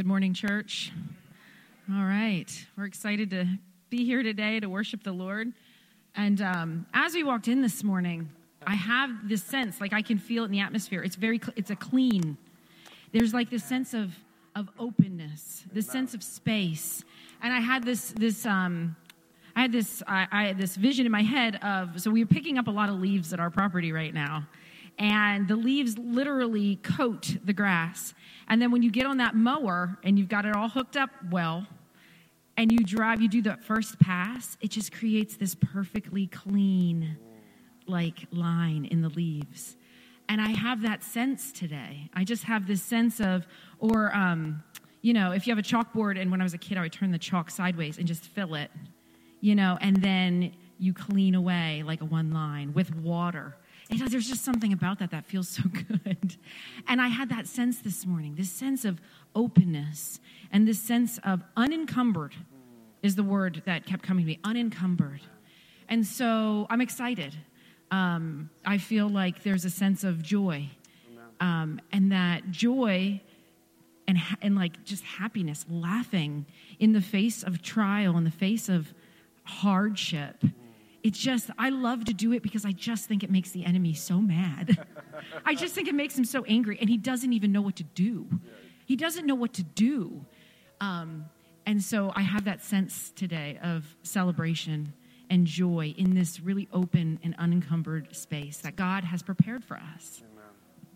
[0.00, 0.92] Good morning, church.
[1.92, 2.46] All right.
[2.74, 3.44] We're excited to
[3.90, 5.52] be here today to worship the Lord.
[6.16, 8.30] And um, as we walked in this morning,
[8.66, 11.02] I have this sense, like I can feel it in the atmosphere.
[11.02, 12.38] It's very, it's a clean.
[13.12, 14.14] There's like this sense of
[14.56, 17.04] of openness, this sense of space.
[17.42, 18.96] And I had this this um,
[19.54, 22.26] I had this I, I had this vision in my head of so we are
[22.26, 24.46] picking up a lot of leaves at our property right now,
[24.98, 28.14] and the leaves literally coat the grass.
[28.48, 31.10] And then when you get on that mower and you've got it all hooked up
[31.30, 31.66] well,
[32.56, 37.16] and you drive, you do that first pass, it just creates this perfectly clean,
[37.86, 39.76] like line in the leaves.
[40.28, 42.10] And I have that sense today.
[42.12, 43.46] I just have this sense of,
[43.78, 44.62] or, um,
[45.00, 46.92] you know, if you have a chalkboard, and when I was a kid, I would
[46.92, 48.70] turn the chalk sideways and just fill it,
[49.40, 53.56] you know, and then you clean away like a one line with water.
[53.90, 56.36] It, there's just something about that that feels so good.
[56.86, 59.00] And I had that sense this morning, this sense of
[59.34, 60.20] openness
[60.52, 62.34] and this sense of unencumbered
[63.02, 65.20] is the word that kept coming to me unencumbered.
[65.88, 67.34] And so I'm excited.
[67.90, 70.70] Um, I feel like there's a sense of joy.
[71.40, 73.20] Um, and that joy
[74.06, 76.46] and, and like just happiness, laughing
[76.78, 78.92] in the face of trial, in the face of
[79.44, 80.44] hardship.
[81.02, 83.94] It's just, I love to do it because I just think it makes the enemy
[83.94, 84.84] so mad.
[85.46, 87.84] I just think it makes him so angry, and he doesn't even know what to
[87.84, 88.26] do.
[88.84, 90.24] He doesn't know what to do.
[90.80, 91.26] Um,
[91.66, 94.92] and so I have that sense today of celebration
[95.30, 100.22] and joy in this really open and unencumbered space that God has prepared for us.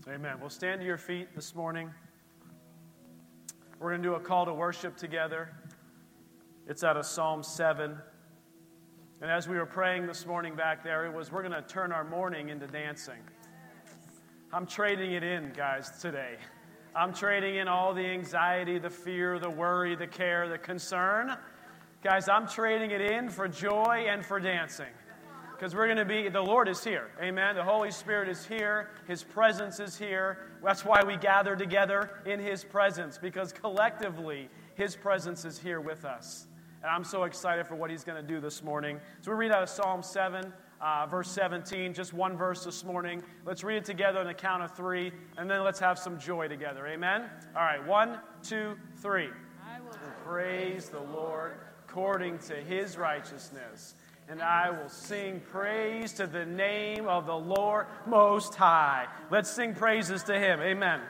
[0.06, 0.16] Amen.
[0.16, 0.36] Amen.
[0.40, 1.90] We'll stand to your feet this morning.
[3.78, 5.52] We're going to do a call to worship together.
[6.66, 7.96] It's out of Psalm 7.
[9.24, 11.92] And as we were praying this mourning back there, it was we're going to turn
[11.92, 13.20] our morning into dancing.
[14.52, 16.34] I'm trading it in, guys, today.
[16.94, 21.38] I'm trading in all the anxiety, the fear, the worry, the care, the concern.
[22.02, 24.92] Guys, I'm trading it in for joy and for dancing.
[25.56, 27.08] Because we're going to be, the Lord is here.
[27.18, 27.54] Amen.
[27.54, 28.90] The Holy Spirit is here.
[29.08, 30.50] His presence is here.
[30.62, 36.04] That's why we gather together in His presence, because collectively, His presence is here with
[36.04, 36.46] us.
[36.84, 39.00] And I'm so excited for what He's going to do this morning.
[39.22, 40.52] So we read out of Psalm 7
[40.84, 43.22] uh, verse 17, just one verse this morning.
[43.46, 46.46] Let's read it together on the count of three, and then let's have some joy
[46.46, 46.86] together.
[46.86, 47.22] Amen?
[47.56, 49.30] All right, one, two, three.
[49.66, 49.96] I will
[50.26, 51.54] praise the Lord
[51.88, 53.94] according to his righteousness,
[54.28, 59.06] and I will sing praise to the name of the Lord Most High.
[59.30, 60.60] Let's sing praises to him.
[60.60, 61.00] Amen.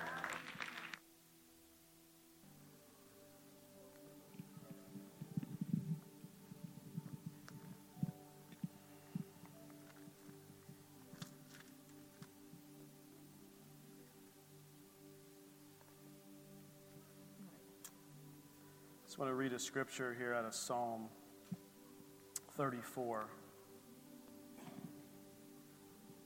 [19.25, 21.09] Want to read a scripture here out of Psalm
[22.59, 23.25] 34.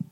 [0.00, 0.08] It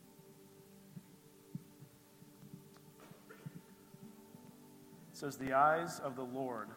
[5.11, 6.69] says, The eyes of the Lord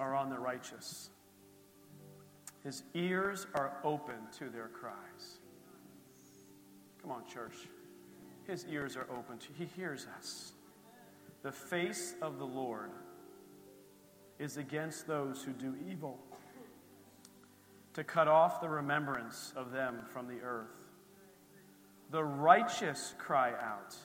[0.00, 1.10] are on the righteous,
[2.64, 5.38] his ears are open to their cries.
[7.00, 7.68] Come on, church.
[8.48, 10.54] His ears are open to, he hears us.
[11.44, 12.90] The face of the Lord
[14.38, 16.18] is against those who do evil,
[17.94, 20.66] to cut off the remembrance of them from the earth.
[22.10, 23.96] The righteous cry out,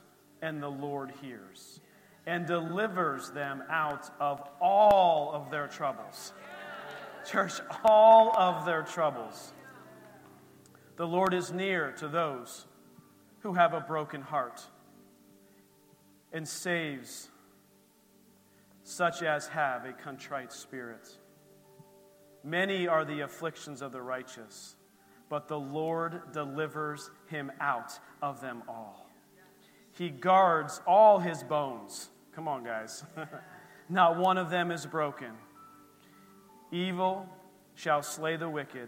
[0.41, 1.79] and the Lord hears
[2.27, 6.33] and delivers them out of all of their troubles.
[7.25, 7.53] Church,
[7.85, 9.53] all of their troubles.
[10.97, 12.65] The Lord is near to those
[13.39, 14.61] who have a broken heart
[16.33, 17.29] and saves
[18.87, 21.09] such as have a contrite spirit.
[22.41, 24.77] Many are the afflictions of the righteous,
[25.27, 29.09] but the Lord delivers him out of them all.
[29.91, 32.09] He guards all his bones.
[32.31, 33.03] Come on, guys.
[33.89, 35.33] Not one of them is broken.
[36.71, 37.27] Evil
[37.75, 38.87] shall slay the wicked,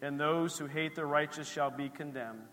[0.00, 2.46] and those who hate the righteous shall be condemned.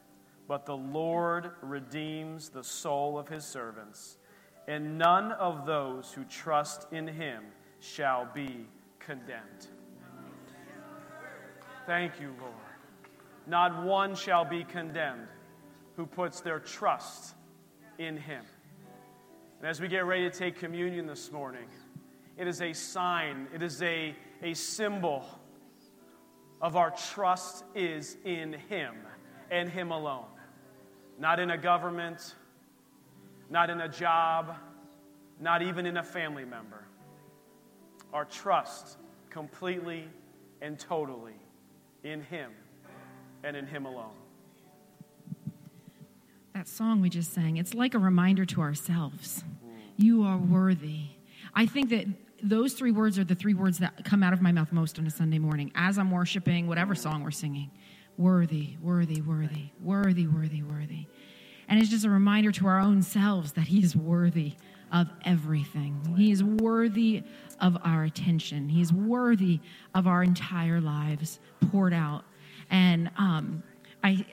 [0.48, 4.18] But the Lord redeems the soul of his servants
[4.70, 7.44] and none of those who trust in him
[7.80, 8.68] shall be
[9.00, 9.66] condemned.
[11.88, 12.54] Thank you, Lord.
[13.48, 15.28] Not one shall be condemned
[15.96, 17.34] who puts their trust
[17.98, 18.44] in him.
[19.58, 21.68] And as we get ready to take communion this morning,
[22.38, 25.26] it is a sign, it is a, a symbol
[26.62, 28.94] of our trust is in him
[29.50, 30.28] and him alone.
[31.18, 32.36] Not in a government,
[33.50, 34.56] not in a job,
[35.40, 36.84] not even in a family member.
[38.14, 38.98] our trust
[39.30, 40.08] completely
[40.62, 41.36] and totally
[42.04, 42.52] in Him
[43.44, 44.16] and in Him alone.
[46.54, 49.44] That song we just sang, it's like a reminder to ourselves.
[49.96, 51.04] You are worthy.
[51.54, 52.06] I think that
[52.42, 55.06] those three words are the three words that come out of my mouth most on
[55.06, 57.70] a Sunday morning as I'm worshiping whatever song we're singing.
[58.18, 61.08] Worthy, worthy, worthy, worthy, worthy, worthy.
[61.70, 64.56] And it's just a reminder to our own selves that He is worthy
[64.92, 66.16] of everything.
[66.18, 67.24] He is worthy
[67.62, 68.70] of our attention.
[68.70, 69.60] He is worthy
[69.94, 71.40] of our entire lives
[71.70, 72.24] poured out.
[72.72, 73.64] And um,
[74.04, 74.26] I,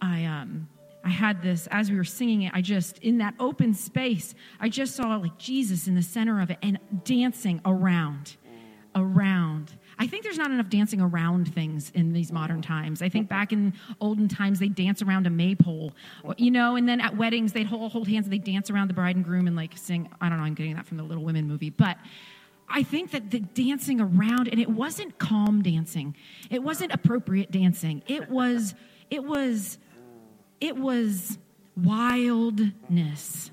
[0.00, 0.68] I, um,
[1.04, 2.52] I had this as we were singing it.
[2.54, 6.50] I just, in that open space, I just saw like Jesus in the center of
[6.50, 8.36] it and dancing around,
[8.94, 9.72] around.
[9.98, 13.02] I think there's not enough dancing around things in these modern times.
[13.02, 15.92] I think back in olden times, they'd dance around a maypole,
[16.36, 18.94] you know, and then at weddings, they'd hold, hold hands and they'd dance around the
[18.94, 20.08] bride and groom and like sing.
[20.20, 21.70] I don't know, I'm getting that from the Little Women movie.
[21.70, 21.98] But
[22.68, 26.16] I think that the dancing around, and it wasn't calm dancing,
[26.50, 28.02] it wasn't appropriate dancing.
[28.06, 28.74] It was,
[29.10, 29.78] it was,
[30.60, 31.38] it was
[31.76, 33.50] wildness.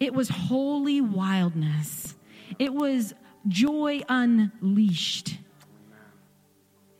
[0.00, 2.14] It was holy wildness.
[2.58, 3.14] It was
[3.48, 5.38] joy unleashed.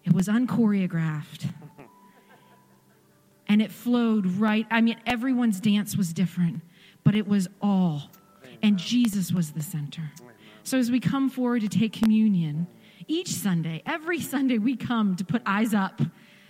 [0.04, 1.50] It was unchoreographed.
[3.48, 4.66] And it flowed right.
[4.70, 6.62] I mean, everyone's dance was different,
[7.02, 8.10] but it was all.
[8.62, 10.12] And Jesus was the center.
[10.62, 12.66] So as we come forward to take communion,
[13.06, 16.00] each Sunday, every Sunday, we come to put eyes up,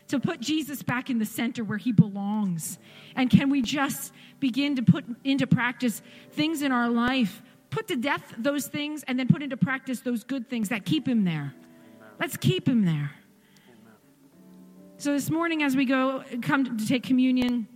[0.09, 2.79] to put Jesus back in the center where he belongs.
[3.17, 6.01] And can we just begin to put into practice
[6.33, 10.23] things in our life, put to death those things, and then put into practice those
[10.23, 11.55] good things that keep him there?
[12.21, 13.11] Let's keep him there.
[15.05, 17.69] So this morning, as we go come to take communion,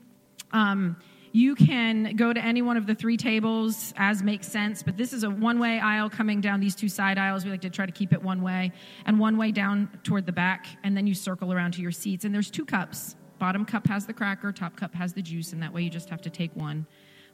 [0.53, 0.97] um,
[1.33, 5.13] you can go to any one of the three tables as makes sense, but this
[5.13, 7.45] is a one way aisle coming down these two side aisles.
[7.45, 8.73] We like to try to keep it one way,
[9.05, 12.25] and one way down toward the back, and then you circle around to your seats.
[12.25, 13.15] And there's two cups.
[13.39, 16.09] Bottom cup has the cracker, top cup has the juice, and that way you just
[16.09, 16.87] have to take one,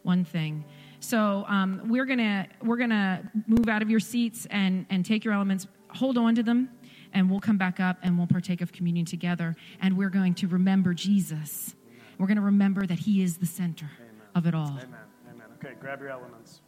[0.02, 0.64] one thing.
[0.98, 5.34] So um, we're gonna we're gonna move out of your seats and and take your
[5.34, 5.68] elements.
[5.90, 6.70] Hold on to them
[7.14, 9.56] and we'll come back up and we'll partake of communion together.
[9.80, 11.74] And we're going to remember Jesus.
[12.18, 14.10] We're going to remember that He is the center Amen.
[14.34, 14.78] of it all.
[14.82, 14.88] Amen.
[15.30, 15.46] Amen.
[15.64, 16.60] Okay, grab your elements.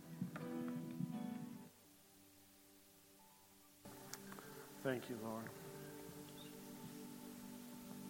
[4.82, 5.44] Thank you, Lord.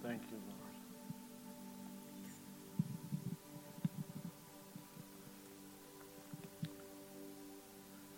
[0.03, 0.57] Thank you, Lord.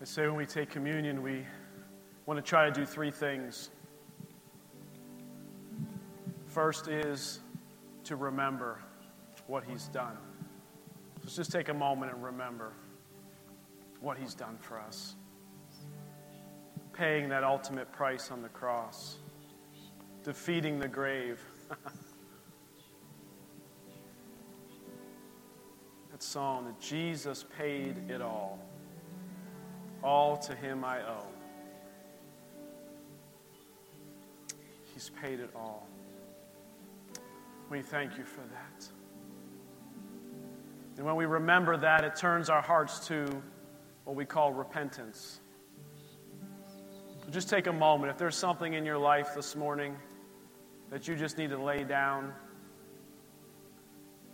[0.00, 1.44] I say when we take communion, we
[2.26, 3.70] want to try to do three things.
[6.58, 7.38] First is
[8.02, 8.80] to remember
[9.46, 10.16] what He's done.
[11.22, 12.72] Let's just take a moment and remember
[14.00, 15.14] what He's done for us.
[16.92, 19.18] Paying that ultimate price on the cross,
[20.24, 21.38] defeating the grave.
[26.10, 28.58] that song that Jesus paid it all.
[30.02, 31.28] All to Him I owe.
[34.92, 35.86] He's paid it all.
[37.70, 38.88] We thank you for that.
[40.96, 43.42] And when we remember that, it turns our hearts to
[44.04, 45.40] what we call repentance.
[47.22, 48.10] So just take a moment.
[48.10, 49.96] If there's something in your life this morning
[50.90, 52.32] that you just need to lay down,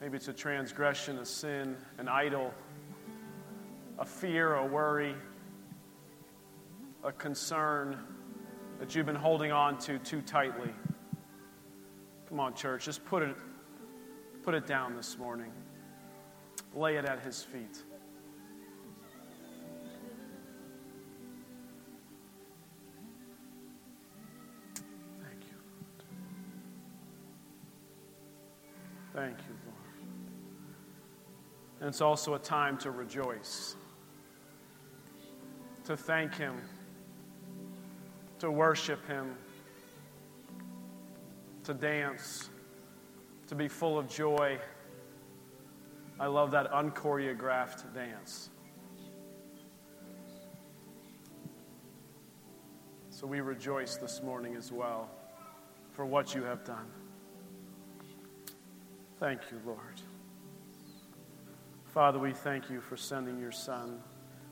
[0.01, 2.55] maybe it's a transgression, a sin, an idol,
[3.99, 5.17] a fear, a worry,
[7.03, 7.99] a concern
[8.79, 10.73] that you've been holding on to too tightly.
[12.29, 13.37] Come on, church, just put it,
[14.43, 15.53] put it down this morning.
[16.75, 17.83] Lay it at his feet.
[25.23, 25.57] Thank you.
[29.15, 30.09] Thank you, Lord.
[31.81, 33.77] And it's also a time to rejoice,
[35.85, 36.57] to thank him,
[38.39, 39.37] to worship him
[41.65, 42.51] to dance,
[43.49, 44.59] to be full of joy.
[46.21, 48.51] I love that unchoreographed dance.
[53.11, 55.11] So we rejoice this morning as well
[55.93, 56.87] for what you have done.
[59.19, 59.79] Thank you, Lord.
[61.87, 64.01] Father, we thank you for sending your Son.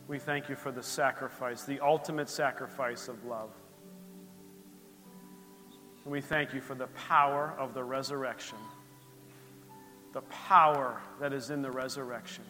[0.09, 3.50] We thank you for the sacrifice, the ultimate sacrifice of love.
[6.04, 8.59] We thank you for the power of the resurrection,
[10.12, 12.44] the power that is in the resurrection.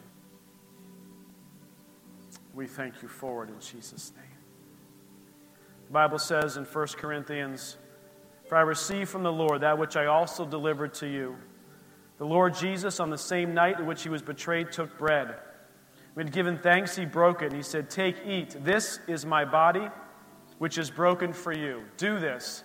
[2.54, 4.24] We thank you for it in Jesus' name.
[5.86, 7.76] The Bible says in 1 Corinthians,
[8.48, 11.36] For I received from the Lord that which I also delivered to you.
[12.18, 15.34] The Lord Jesus, on the same night in which he was betrayed, took bread.
[16.14, 18.56] When given thanks, he broke it, and he said, Take, eat.
[18.64, 19.88] This is my body,
[20.58, 21.82] which is broken for you.
[21.96, 22.64] Do this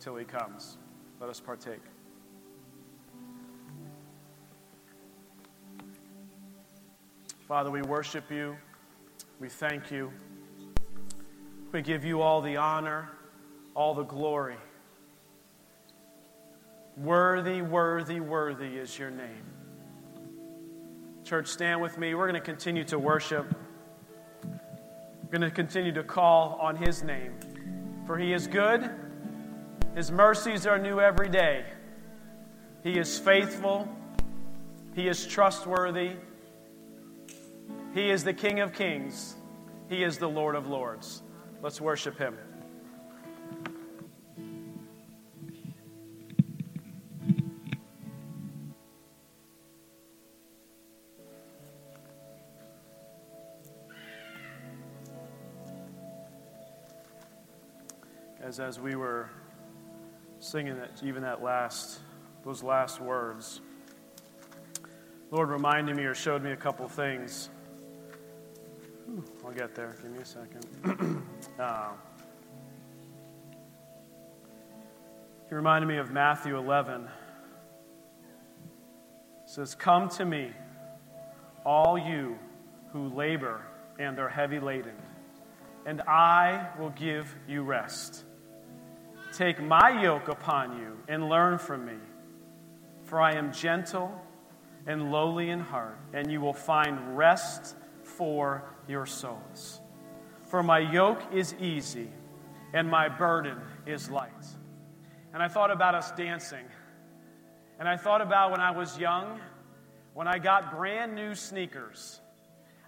[0.00, 0.78] till he comes.
[1.20, 1.82] Let us partake.
[7.46, 8.56] Father, we worship you.
[9.38, 10.10] We thank you.
[11.70, 13.10] We give you all the honor
[13.74, 14.56] all the glory.
[16.96, 19.44] Worthy, worthy, worthy is your name.
[21.24, 22.14] Church, stand with me.
[22.14, 23.54] We're going to continue to worship.
[24.44, 27.34] We're going to continue to call on his name.
[28.06, 28.90] For he is good,
[29.94, 31.64] his mercies are new every day.
[32.82, 33.88] He is faithful,
[34.94, 36.12] he is trustworthy.
[37.92, 39.34] He is the King of kings,
[39.88, 41.22] he is the Lord of lords.
[41.62, 42.36] Let's worship him.
[58.42, 59.30] as as we were
[60.40, 62.00] singing that, even that last,
[62.44, 63.60] those last words,
[65.30, 67.50] Lord reminded me or showed me a couple things.
[69.44, 69.96] I'll get there.
[70.02, 71.24] Give me a second.
[71.60, 71.90] uh,
[75.48, 77.02] he reminded me of Matthew 11.
[77.02, 77.08] It
[79.46, 80.52] says, Come to me,
[81.64, 82.38] all you
[82.92, 83.62] who labor
[83.98, 84.96] and are heavy laden,
[85.86, 88.24] and I will give you rest.
[89.40, 91.96] Take my yoke upon you and learn from me,
[93.04, 94.20] for I am gentle
[94.86, 99.80] and lowly in heart, and you will find rest for your souls.
[100.50, 102.10] For my yoke is easy
[102.74, 103.56] and my burden
[103.86, 104.44] is light.
[105.32, 106.66] And I thought about us dancing.
[107.78, 109.40] And I thought about when I was young,
[110.12, 112.20] when I got brand new sneakers.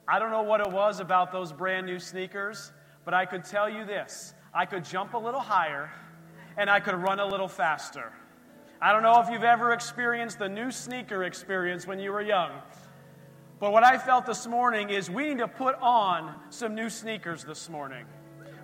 [0.06, 2.72] I don't know what it was about those brand new sneakers,
[3.06, 5.90] but I could tell you this I could jump a little higher
[6.56, 8.12] and I could run a little faster.
[8.80, 12.50] I don't know if you've ever experienced the new sneaker experience when you were young.
[13.60, 17.44] But what I felt this morning is we need to put on some new sneakers
[17.44, 18.06] this morning.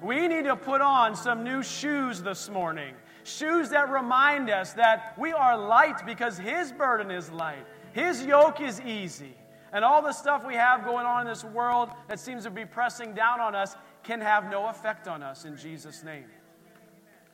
[0.02, 2.94] We need to put on some new shoes this morning.
[3.22, 8.60] Shoes that remind us that we are light because His burden is light, His yoke
[8.60, 9.36] is easy.
[9.72, 12.64] And all the stuff we have going on in this world that seems to be
[12.64, 16.24] pressing down on us can have no effect on us in Jesus' name.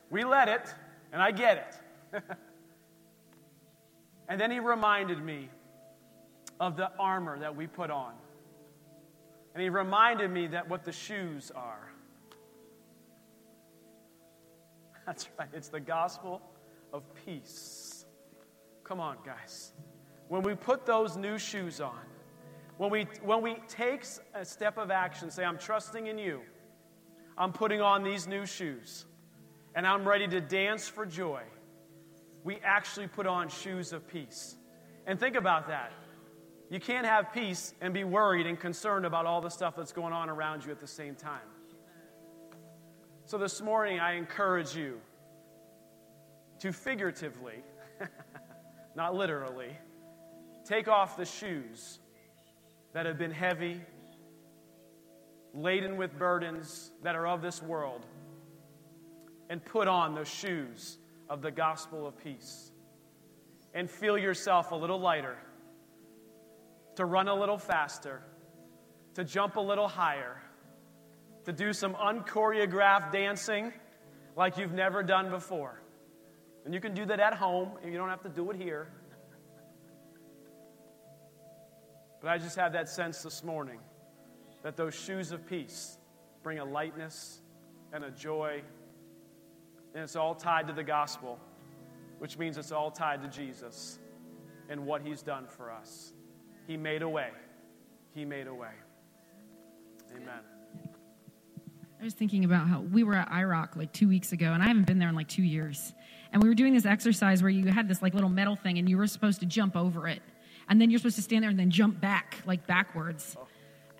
[0.09, 0.73] We let it,
[1.11, 1.57] and I get
[2.13, 2.23] it.
[4.29, 5.49] and then he reminded me
[6.59, 8.13] of the armor that we put on.
[9.53, 11.91] And he reminded me that what the shoes are.
[15.05, 16.41] That's right, it's the gospel
[16.93, 18.05] of peace.
[18.83, 19.73] Come on, guys.
[20.27, 21.99] When we put those new shoes on,
[22.77, 26.41] when we, when we take a step of action, say, I'm trusting in you,
[27.37, 29.05] I'm putting on these new shoes
[29.75, 31.41] and I'm ready to dance for joy,
[32.45, 34.55] we actually put on shoes of peace.
[35.05, 35.91] And think about that.
[36.71, 40.13] You can't have peace and be worried and concerned about all the stuff that's going
[40.13, 41.47] on around you at the same time.
[43.25, 44.99] So this morning, I encourage you
[46.59, 47.63] to figuratively,
[48.95, 49.77] not literally,
[50.63, 51.99] take off the shoes
[52.93, 53.81] that have been heavy,
[55.53, 58.05] laden with burdens that are of this world
[59.49, 60.97] and put on the shoes
[61.29, 62.71] of the gospel of peace
[63.73, 65.37] and feel yourself a little lighter,
[66.95, 68.21] to run a little faster,
[69.15, 70.41] to jump a little higher,
[71.43, 73.73] to do some unchoreographed dancing
[74.35, 75.81] like you've never done before.
[76.63, 78.87] And you can do that at home, you don't have to do it here.
[82.21, 83.79] But I just have that sense this morning
[84.63, 85.97] that those shoes of peace
[86.41, 87.41] bring a lightness
[87.93, 88.63] and a joy
[89.95, 91.39] and it's all tied to the gospel,
[92.19, 93.97] which means it's all tied to Jesus
[94.69, 96.11] and what he's done for us.
[96.67, 97.29] He made a way.
[98.13, 98.73] He made a way.
[100.11, 100.41] Amen.
[101.99, 104.67] I was thinking about how we were at IROC like two weeks ago, and I
[104.67, 105.93] haven't been there in like two years.
[106.33, 108.89] And we were doing this exercise where you had this like little metal thing, and
[108.89, 110.21] you were supposed to jump over it,
[110.67, 113.37] and then you're supposed to stand there and then jump back like backwards.
[113.39, 113.47] Oh.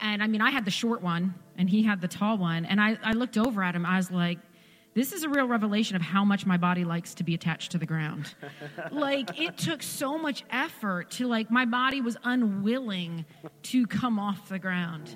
[0.02, 2.82] And I mean, I had the short one, and he had the tall one, and
[2.82, 3.86] I, I looked over at him.
[3.86, 4.40] I was like,
[4.96, 7.78] this is a real revelation of how much my body likes to be attached to
[7.78, 8.34] the ground.
[8.92, 13.26] like it took so much effort to like my body was unwilling
[13.64, 15.16] to come off the ground.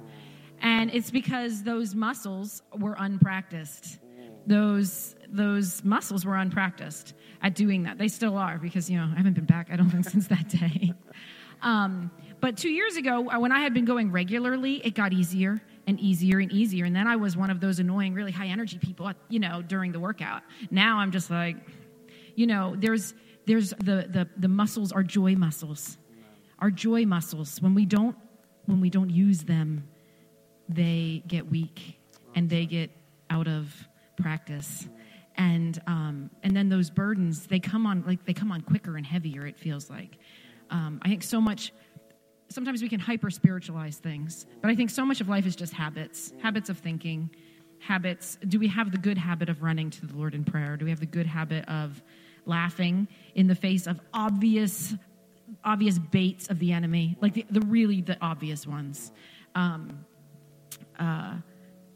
[0.61, 3.99] And it's because those muscles were unpracticed.
[4.45, 7.97] Those those muscles were unpracticed at doing that.
[7.97, 9.69] They still are because you know I haven't been back.
[9.71, 10.93] I don't think since that day.
[11.61, 12.09] Um,
[12.39, 15.99] but two years ago, uh, when I had been going regularly, it got easier and
[15.99, 16.85] easier and easier.
[16.85, 19.91] And then I was one of those annoying, really high energy people, you know, during
[19.91, 20.43] the workout.
[20.69, 21.57] Now I'm just like,
[22.35, 23.15] you know, there's
[23.47, 25.97] there's the the the muscles are joy muscles.
[26.59, 27.59] Our joy muscles.
[27.59, 28.15] When we don't
[28.67, 29.87] when we don't use them,
[30.69, 31.99] they get weak
[32.35, 32.91] and they get
[33.31, 33.73] out of
[34.15, 34.87] practice
[35.37, 39.05] and um, and then those burdens they come on like they come on quicker and
[39.05, 40.17] heavier it feels like
[40.69, 41.71] um, i think so much
[42.49, 45.73] sometimes we can hyper spiritualize things but i think so much of life is just
[45.73, 47.29] habits habits of thinking
[47.79, 48.37] habits.
[48.47, 50.77] Do we have the good habit of running to the lord in prayer?
[50.77, 52.01] Do we have the good habit of
[52.45, 54.93] laughing in the face of obvious
[55.63, 57.17] obvious baits of the enemy?
[57.21, 59.11] Like the, the really the obvious ones.
[59.55, 60.05] Um,
[60.99, 61.35] uh,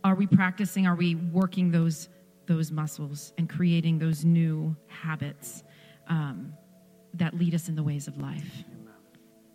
[0.03, 2.09] are we practicing are we working those
[2.45, 5.63] those muscles and creating those new habits
[6.07, 6.53] um,
[7.13, 8.63] that lead us in the ways of life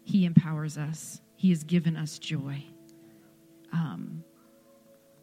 [0.09, 2.63] he empowers us he has given us joy
[3.73, 4.25] um,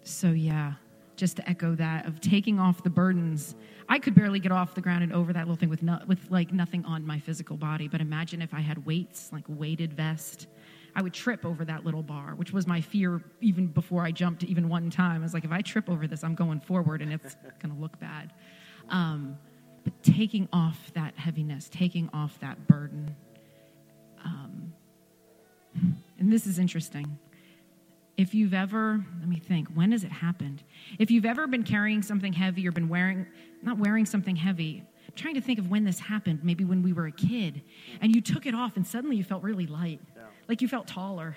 [0.03, 0.73] so yeah
[1.15, 3.55] just to echo that of taking off the burdens
[3.89, 6.19] i could barely get off the ground and over that little thing with, no, with
[6.29, 10.47] like nothing on my physical body but imagine if i had weights like weighted vest
[10.97, 14.45] I would trip over that little bar, which was my fear even before I jumped
[14.45, 15.19] even one time.
[15.19, 17.81] I was like, if I trip over this, I'm going forward and it's going to
[17.81, 18.31] look bad.
[18.87, 19.37] Um,
[19.83, 23.13] but taking off that heaviness, taking off that burden.
[24.25, 24.73] Um,
[26.19, 27.17] and this is interesting.
[28.17, 30.63] If you've ever, let me think, when has it happened?
[30.99, 33.27] If you've ever been carrying something heavy or been wearing,
[33.61, 36.93] not wearing something heavy, I'm trying to think of when this happened, maybe when we
[36.93, 37.61] were a kid,
[38.01, 39.99] and you took it off and suddenly you felt really light.
[40.47, 41.35] Like you felt taller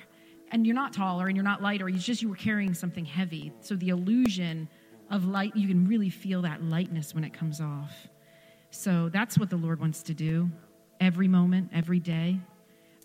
[0.52, 3.52] and you're not taller and you're not lighter it's just you were carrying something heavy.
[3.60, 4.68] So the illusion
[5.10, 8.08] of light you can really feel that lightness when it comes off.
[8.70, 10.50] So that's what the lord wants to do
[11.00, 12.38] every moment every day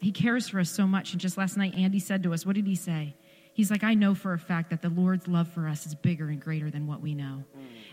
[0.04, 2.56] he cares for us so much and just last night andy said to us what
[2.56, 3.14] did he say
[3.54, 6.30] he's like i know for a fact that the lord's love for us is bigger
[6.30, 7.44] and greater than what we know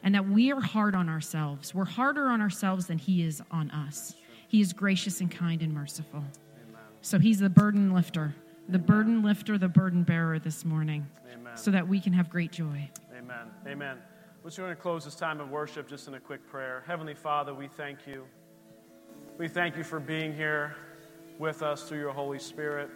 [0.03, 3.71] and that we are hard on ourselves we're harder on ourselves than he is on
[3.71, 4.15] us
[4.49, 6.25] he is gracious and kind and merciful
[7.03, 8.35] so he's the burden lifter,
[8.69, 8.87] the Amen.
[8.87, 11.57] burden lifter, the burden bearer this morning, Amen.
[11.57, 12.89] so that we can have great joy.
[13.17, 13.51] Amen.
[13.67, 13.99] Amen.
[14.43, 16.85] We're just going to close this time of worship just in a quick prayer.
[16.87, 18.25] Heavenly Father, we thank you.
[19.39, 20.77] We thank you for being here
[21.41, 22.91] with us through your Holy Spirit.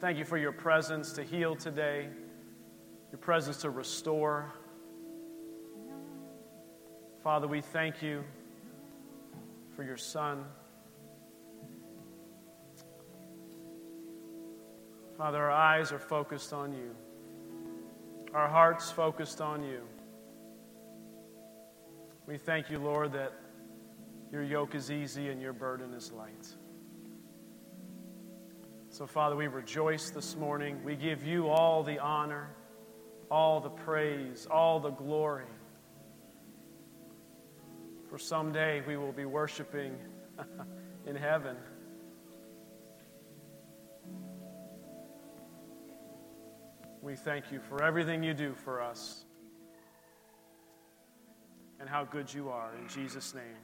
[0.00, 2.08] Thank you for your presence to heal today,
[3.12, 4.50] your presence to restore.
[7.22, 8.24] Father, we thank you
[9.76, 10.46] for your Son.
[15.18, 16.96] Father, our eyes are focused on you,
[18.32, 19.82] our hearts focused on you.
[22.26, 23.34] We thank you, Lord, that
[24.32, 26.54] your yoke is easy and your burden is light.
[28.94, 30.78] So, Father, we rejoice this morning.
[30.84, 32.48] We give you all the honor,
[33.28, 35.48] all the praise, all the glory.
[38.08, 39.96] For someday we will be worshiping
[41.06, 41.56] in heaven.
[47.02, 49.24] We thank you for everything you do for us
[51.80, 52.70] and how good you are.
[52.80, 53.56] In Jesus' name,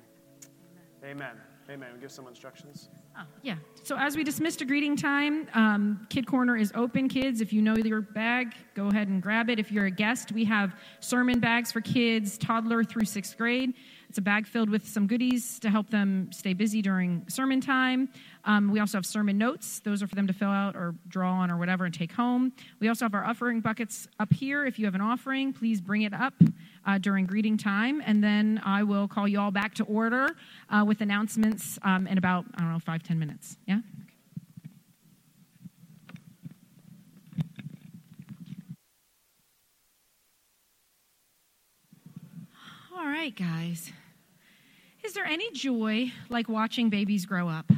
[1.05, 1.37] amen.
[1.71, 1.91] Amen.
[2.01, 2.89] Give some instructions.
[3.17, 3.55] Oh, yeah.
[3.85, 7.09] So as we dismiss to greeting time, um, Kid Corner is open.
[7.09, 9.61] Kids, if you know your bag, go ahead and grab it.
[9.61, 13.75] If you're a guest, we have sermon bags for kids, toddler through sixth grade.
[14.11, 18.09] It's a bag filled with some goodies to help them stay busy during sermon time.
[18.45, 19.79] Um, we also have sermon notes.
[19.85, 22.53] Those are for them to fill out or draw on or whatever and take home.
[22.81, 24.67] We also have our offering buckets up here.
[24.67, 26.35] If you have an offering, please bring it up
[26.85, 28.03] uh, during greeting time.
[28.05, 30.31] And then I will call you all back to order
[30.71, 33.59] uh, with announcements um, in about, I don't know, five, ten minutes.
[33.69, 33.79] Yeah?
[42.93, 43.93] All right, guys.
[45.11, 47.73] Is there any joy like watching babies grow up?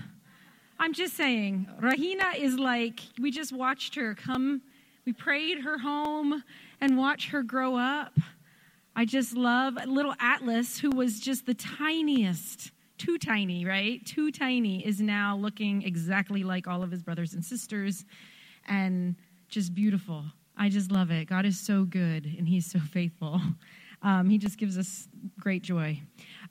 [0.79, 4.61] I'm just saying, Rahina is like, we just watched her come,
[5.07, 6.45] we prayed her home
[6.83, 8.13] and watch her grow up.
[8.95, 14.05] I just love little Atlas, who was just the tiniest, too tiny, right?
[14.05, 18.05] Too tiny, is now looking exactly like all of his brothers and sisters
[18.69, 19.17] and
[19.49, 20.23] just beautiful.
[20.59, 21.29] I just love it.
[21.29, 23.41] God is so good and he's so faithful.
[24.03, 25.99] Um, he just gives us great joy.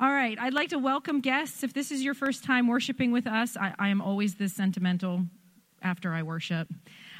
[0.01, 1.63] All right, I'd like to welcome guests.
[1.63, 5.27] If this is your first time worshiping with us, I, I am always this sentimental
[5.83, 6.67] after I worship.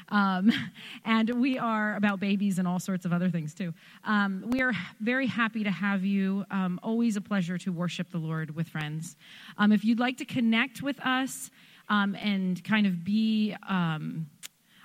[0.08, 0.50] Um,
[1.04, 3.72] and we are about babies and all sorts of other things too.
[4.02, 6.44] Um, we are very happy to have you.
[6.50, 9.14] Um, always a pleasure to worship the Lord with friends.
[9.58, 11.52] Um, if you'd like to connect with us
[11.88, 14.26] um, and kind of be um,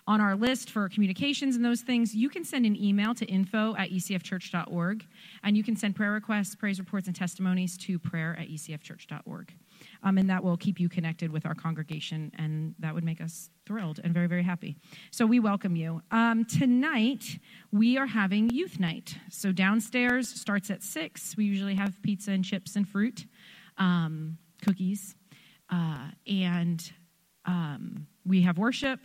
[0.07, 3.75] on our list for communications and those things, you can send an email to info
[3.75, 5.05] at ecfchurch.org,
[5.43, 9.53] and you can send prayer requests, praise reports, and testimonies to prayer at ecfchurch.org.
[10.03, 13.49] Um, and that will keep you connected with our congregation, and that would make us
[13.65, 14.77] thrilled and very, very happy.
[15.11, 16.01] So we welcome you.
[16.09, 17.39] Um, tonight,
[17.71, 19.17] we are having youth night.
[19.29, 21.35] So downstairs starts at 6.
[21.35, 23.25] We usually have pizza and chips and fruit,
[23.77, 25.15] um, cookies,
[25.69, 26.91] uh, and
[27.45, 28.99] um, we have worship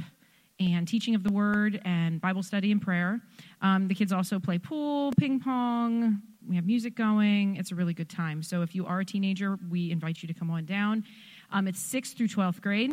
[0.70, 3.20] and teaching of the word and Bible study and prayer.
[3.60, 6.22] Um, the kids also play pool, ping pong.
[6.48, 7.56] We have music going.
[7.56, 8.42] It's a really good time.
[8.42, 11.04] So if you are a teenager, we invite you to come on down.
[11.50, 12.92] Um, it's sixth through 12th grade,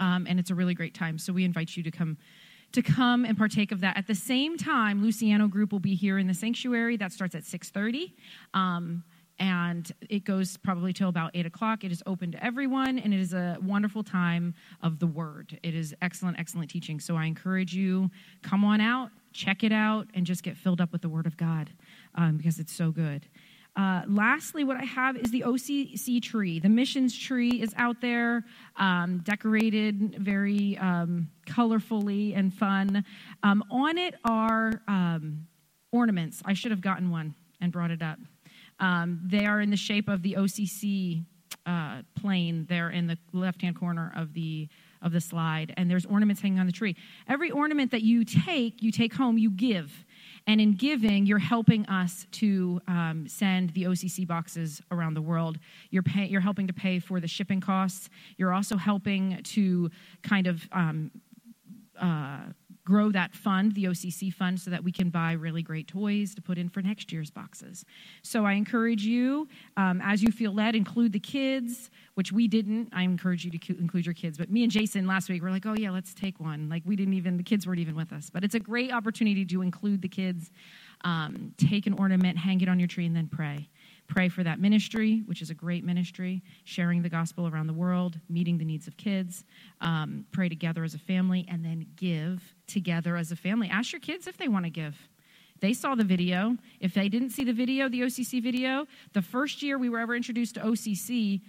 [0.00, 1.18] um, and it's a really great time.
[1.18, 2.18] So we invite you to come
[2.72, 3.98] to come and partake of that.
[3.98, 6.96] At the same time, Luciano Group will be here in the sanctuary.
[6.96, 8.14] That starts at 6:30.
[8.54, 9.04] Um,
[9.38, 11.84] and it goes probably till about 8 o'clock.
[11.84, 15.58] It is open to everyone, and it is a wonderful time of the Word.
[15.62, 17.00] It is excellent, excellent teaching.
[17.00, 18.10] So I encourage you,
[18.42, 21.36] come on out, check it out, and just get filled up with the Word of
[21.36, 21.70] God
[22.14, 23.26] um, because it's so good.
[23.74, 26.58] Uh, lastly, what I have is the OCC tree.
[26.58, 28.44] The missions tree is out there,
[28.76, 33.04] um, decorated very um, colorfully and fun.
[33.42, 35.46] Um, on it are um,
[35.90, 36.42] ornaments.
[36.44, 38.18] I should have gotten one and brought it up.
[38.80, 41.24] Um, they are in the shape of the OCC
[41.66, 44.68] uh, plane there in the left hand corner of the
[45.00, 46.96] of the slide and there's ornaments hanging on the tree.
[47.28, 50.04] Every ornament that you take you take home you give.
[50.46, 55.58] And in giving you're helping us to um, send the occ boxes around the world.
[55.90, 58.08] You're, pay, you're helping to pay for the shipping costs.
[58.36, 59.90] You're also helping to
[60.22, 61.10] kind of um,
[62.00, 62.40] uh,
[62.84, 66.42] grow that fund, the OCC fund, so that we can buy really great toys to
[66.42, 67.84] put in for next year's boxes.
[68.22, 72.88] So I encourage you, um, as you feel led, include the kids, which we didn't.
[72.92, 74.36] I encourage you to include your kids.
[74.36, 76.68] But me and Jason last week were like, oh, yeah, let's take one.
[76.68, 78.30] Like, we didn't even, the kids weren't even with us.
[78.30, 80.50] But it's a great opportunity to include the kids,
[81.04, 83.68] um, take an ornament, hang it on your tree, and then pray.
[84.12, 88.20] Pray for that ministry, which is a great ministry, sharing the gospel around the world,
[88.28, 89.46] meeting the needs of kids.
[89.80, 93.70] Um, pray together as a family, and then give together as a family.
[93.70, 95.08] Ask your kids if they want to give.
[95.60, 96.58] They saw the video.
[96.78, 100.14] If they didn't see the video, the OCC video, the first year we were ever
[100.14, 101.40] introduced to OCC,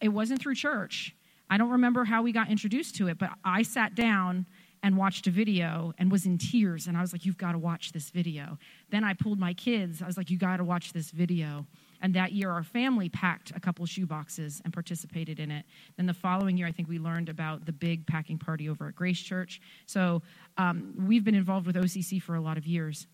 [0.00, 1.16] it wasn't through church.
[1.50, 4.46] I don't remember how we got introduced to it, but I sat down
[4.84, 6.86] and watched a video and was in tears.
[6.86, 8.58] And I was like, You've got to watch this video.
[8.90, 10.02] Then I pulled my kids.
[10.02, 11.66] I was like, You got to watch this video.
[12.02, 15.64] And that year, our family packed a couple shoe boxes and participated in it.
[15.96, 18.96] Then the following year, I think we learned about the big packing party over at
[18.96, 19.60] Grace Church.
[19.86, 20.20] So
[20.58, 23.06] um, we've been involved with OCC for a lot of years.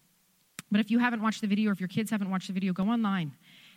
[0.70, 2.72] But if you haven't watched the video, or if your kids haven't watched the video,
[2.72, 3.32] go online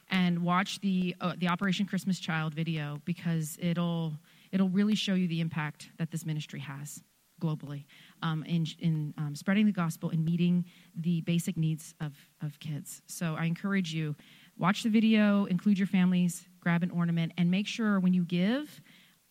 [0.10, 4.13] and watch the uh, the Operation Christmas Child video because it'll
[4.52, 7.02] it'll really show you the impact that this ministry has
[7.41, 7.86] globally
[8.21, 10.63] um, in, in um, spreading the gospel and meeting
[10.95, 13.02] the basic needs of, of kids.
[13.08, 14.15] So I encourage you
[14.62, 18.80] Watch the video, include your families, grab an ornament, and make sure when you give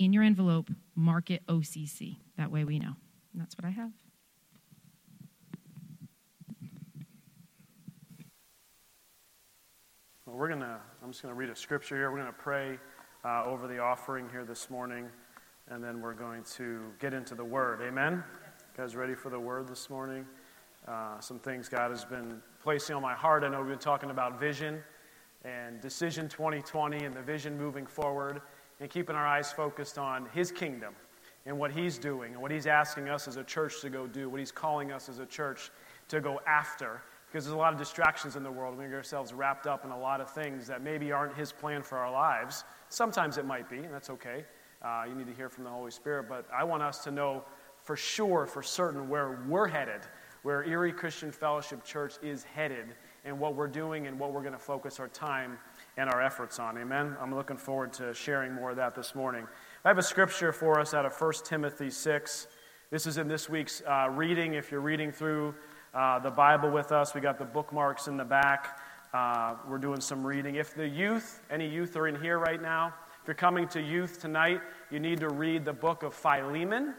[0.01, 2.17] in your envelope, mark it OCC.
[2.37, 2.95] That way we know.
[3.33, 3.93] And that's what I have.
[10.27, 12.11] Well, we're going to, I'm just going to read a scripture here.
[12.11, 12.81] We're going to pray
[13.25, 15.07] uh, over the offering here this morning,
[15.69, 17.83] and then we're going to get into the word.
[17.83, 18.25] Amen?
[18.77, 20.27] You guys ready for the word this morning?
[20.89, 23.45] Uh, some things God has been placing on my heart.
[23.45, 24.83] I know we've been talking about vision
[25.45, 28.43] and Decision 2020 and the vision moving forward
[28.81, 30.95] and keeping our eyes focused on His kingdom
[31.47, 34.29] and what He's doing and what He's asking us as a church to go do,
[34.29, 35.71] what He's calling us as a church
[36.09, 37.03] to go after.
[37.27, 38.77] Because there's a lot of distractions in the world.
[38.77, 41.83] We get ourselves wrapped up in a lot of things that maybe aren't His plan
[41.83, 42.65] for our lives.
[42.89, 44.45] Sometimes it might be, and that's okay.
[44.83, 46.27] Uh, you need to hear from the Holy Spirit.
[46.29, 47.45] But I want us to know
[47.83, 50.01] for sure, for certain, where we're headed,
[50.43, 54.53] where Erie Christian Fellowship Church is headed and what we're doing and what we're going
[54.53, 55.59] to focus our time
[55.97, 56.79] and our efforts on.
[56.79, 57.17] Amen?
[57.21, 59.47] I'm looking forward to sharing more of that this morning.
[59.85, 62.47] I have a scripture for us out of 1 Timothy 6.
[62.91, 64.55] This is in this week's uh, reading.
[64.55, 65.55] If you're reading through
[65.95, 68.81] uh, the Bible with us, we got the bookmarks in the back.
[69.13, 70.55] Uh, we're doing some reading.
[70.55, 74.21] If the youth, any youth are in here right now, if you're coming to youth
[74.21, 76.95] tonight, you need to read the book of Philemon.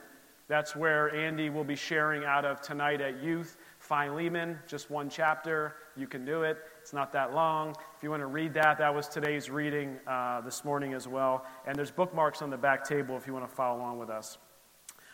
[0.48, 3.56] That's where Andy will be sharing out of tonight at youth.
[3.92, 5.76] Philemon, just one chapter.
[5.98, 6.58] You can do it.
[6.80, 7.76] It's not that long.
[7.98, 11.46] If you want to read that, that was today's reading uh, this morning as well.
[11.68, 14.38] And there's bookmarks on the back table if you want to follow along with us.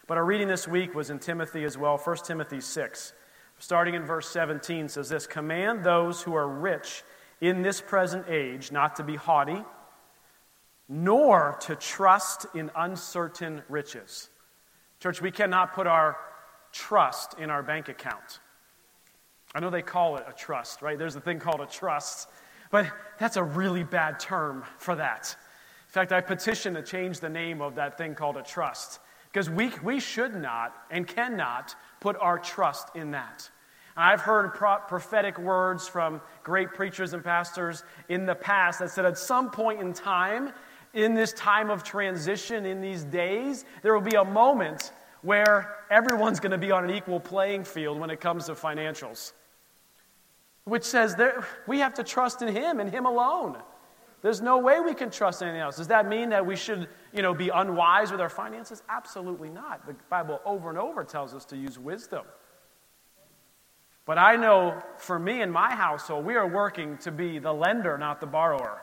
[0.06, 3.14] But our reading this week was in Timothy as well, 1 Timothy 6.
[3.58, 7.02] Starting in verse 17 says this Command those who are rich
[7.42, 9.64] in this present age not to be haughty,
[10.88, 14.30] nor to trust in uncertain riches.
[15.00, 16.16] Church, we cannot put our
[16.72, 18.40] trust in our bank account.
[19.58, 21.00] I know they call it a trust, right?
[21.00, 22.30] There's a thing called a trust,
[22.70, 22.86] but
[23.18, 25.36] that's a really bad term for that.
[25.88, 29.00] In fact, I petition to change the name of that thing called a trust
[29.34, 33.50] because we, we should not and cannot put our trust in that.
[33.96, 39.06] I've heard pro- prophetic words from great preachers and pastors in the past that said
[39.06, 40.54] at some point in time,
[40.94, 44.92] in this time of transition, in these days, there will be a moment
[45.24, 49.34] where everyone's going to be on an equal playing field when it comes to financials,
[50.68, 51.34] which says that
[51.66, 53.58] we have to trust in Him and Him alone.
[54.22, 55.78] There's no way we can trust anything else.
[55.78, 58.84] Does that mean that we should, you know, be unwise with our finances?
[58.90, 59.86] Absolutely not.
[59.86, 62.26] The Bible over and over tells us to use wisdom.
[64.06, 67.98] But I know for me and my household, we are working to be the lender,
[67.98, 68.82] not the borrower.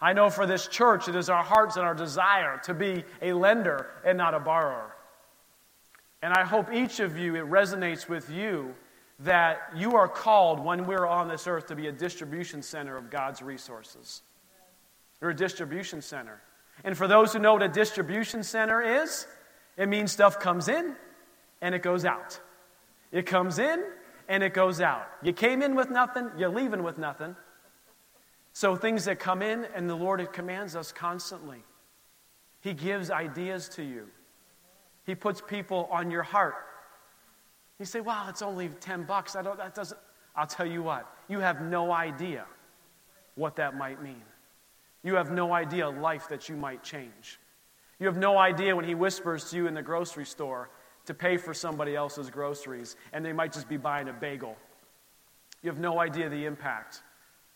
[0.00, 3.32] I know for this church, it is our hearts and our desire to be a
[3.32, 4.94] lender and not a borrower.
[6.22, 8.74] And I hope each of you, it resonates with you
[9.20, 13.10] that you are called when we're on this earth to be a distribution center of
[13.10, 14.22] God's resources.
[15.20, 16.40] You're a distribution center.
[16.82, 19.26] And for those who know what a distribution center is,
[19.76, 20.94] it means stuff comes in
[21.60, 22.40] and it goes out.
[23.12, 23.84] It comes in
[24.28, 25.06] and it goes out.
[25.22, 27.36] You came in with nothing, you're leaving with nothing.
[28.52, 31.64] So things that come in, and the Lord commands us constantly.
[32.60, 34.08] He gives ideas to you.
[35.04, 36.54] He puts people on your heart.
[37.84, 39.36] You say, "Wow, it's only ten bucks.
[39.36, 39.58] I don't.
[39.58, 40.00] That doesn't."
[40.34, 41.06] I'll tell you what.
[41.28, 42.46] You have no idea
[43.34, 44.22] what that might mean.
[45.02, 47.38] You have no idea life that you might change.
[47.98, 50.70] You have no idea when He whispers to you in the grocery store
[51.04, 54.56] to pay for somebody else's groceries, and they might just be buying a bagel.
[55.60, 57.02] You have no idea the impact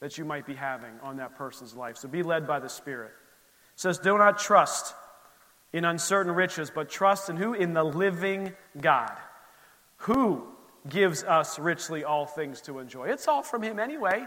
[0.01, 1.97] that you might be having on that person's life.
[1.97, 3.13] So be led by the Spirit.
[3.73, 4.95] It says, Do not trust
[5.73, 7.55] in uncertain riches, but trust in who?
[7.55, 9.19] In the living God,
[9.99, 10.45] who
[10.89, 13.09] gives us richly all things to enjoy.
[13.09, 14.27] It's all from Him anyway.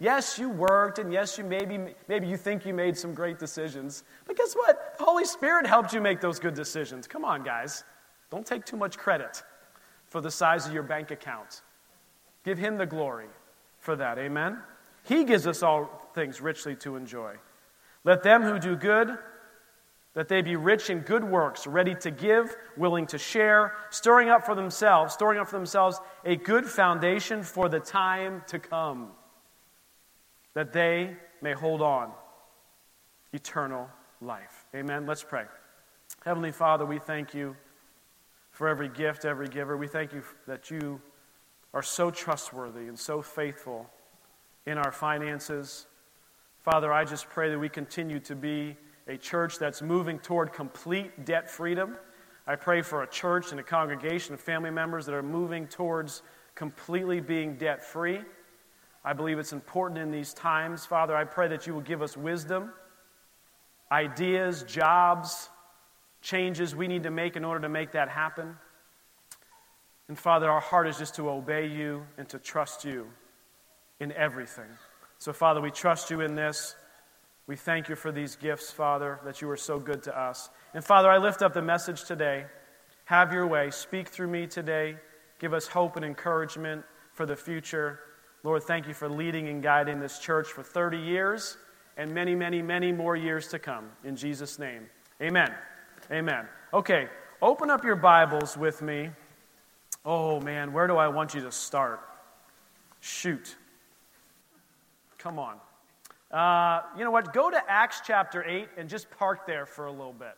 [0.00, 4.02] Yes, you worked, and yes, you maybe, maybe you think you made some great decisions.
[4.26, 4.98] But guess what?
[4.98, 7.06] The Holy Spirit helped you make those good decisions.
[7.06, 7.84] Come on, guys.
[8.30, 9.42] Don't take too much credit
[10.08, 11.62] for the size of your bank account.
[12.44, 13.28] Give Him the glory
[13.78, 14.18] for that.
[14.18, 14.58] Amen?
[15.04, 17.36] He gives us all things richly to enjoy.
[18.04, 19.16] Let them who do good,
[20.14, 24.44] that they be rich in good works, ready to give, willing to share, stirring up
[24.44, 29.08] for themselves, storing up for themselves a good foundation for the time to come,
[30.54, 32.12] that they may hold on
[33.32, 33.88] eternal
[34.20, 34.66] life.
[34.74, 35.06] Amen.
[35.06, 35.44] Let's pray.
[36.24, 37.56] Heavenly Father, we thank you
[38.50, 39.76] for every gift, every giver.
[39.76, 41.00] We thank you that you
[41.72, 43.88] are so trustworthy and so faithful
[44.66, 45.86] in our finances.
[46.60, 48.76] Father, I just pray that we continue to be
[49.08, 51.96] a church that's moving toward complete debt freedom.
[52.46, 56.22] I pray for a church and a congregation of family members that are moving towards
[56.54, 58.20] completely being debt free.
[59.04, 60.86] I believe it's important in these times.
[60.86, 62.72] Father, I pray that you will give us wisdom,
[63.90, 65.48] ideas, jobs,
[66.20, 68.56] changes we need to make in order to make that happen.
[70.08, 73.08] And Father, our heart is just to obey you and to trust you
[73.98, 74.68] in everything.
[75.18, 76.76] So, Father, we trust you in this.
[77.46, 80.48] We thank you for these gifts, Father, that you are so good to us.
[80.74, 82.46] And, Father, I lift up the message today.
[83.06, 83.70] Have your way.
[83.70, 84.96] Speak through me today.
[85.38, 87.98] Give us hope and encouragement for the future.
[88.44, 91.56] Lord, thank you for leading and guiding this church for 30 years
[91.96, 93.90] and many, many, many more years to come.
[94.04, 94.86] In Jesus' name.
[95.20, 95.52] Amen.
[96.10, 96.46] Amen.
[96.72, 97.08] Okay,
[97.40, 99.10] open up your Bibles with me.
[100.04, 102.00] Oh, man, where do I want you to start?
[103.00, 103.56] Shoot.
[105.18, 105.56] Come on.
[106.32, 107.34] Uh, you know what?
[107.34, 110.34] Go to Acts chapter 8 and just park there for a little bit.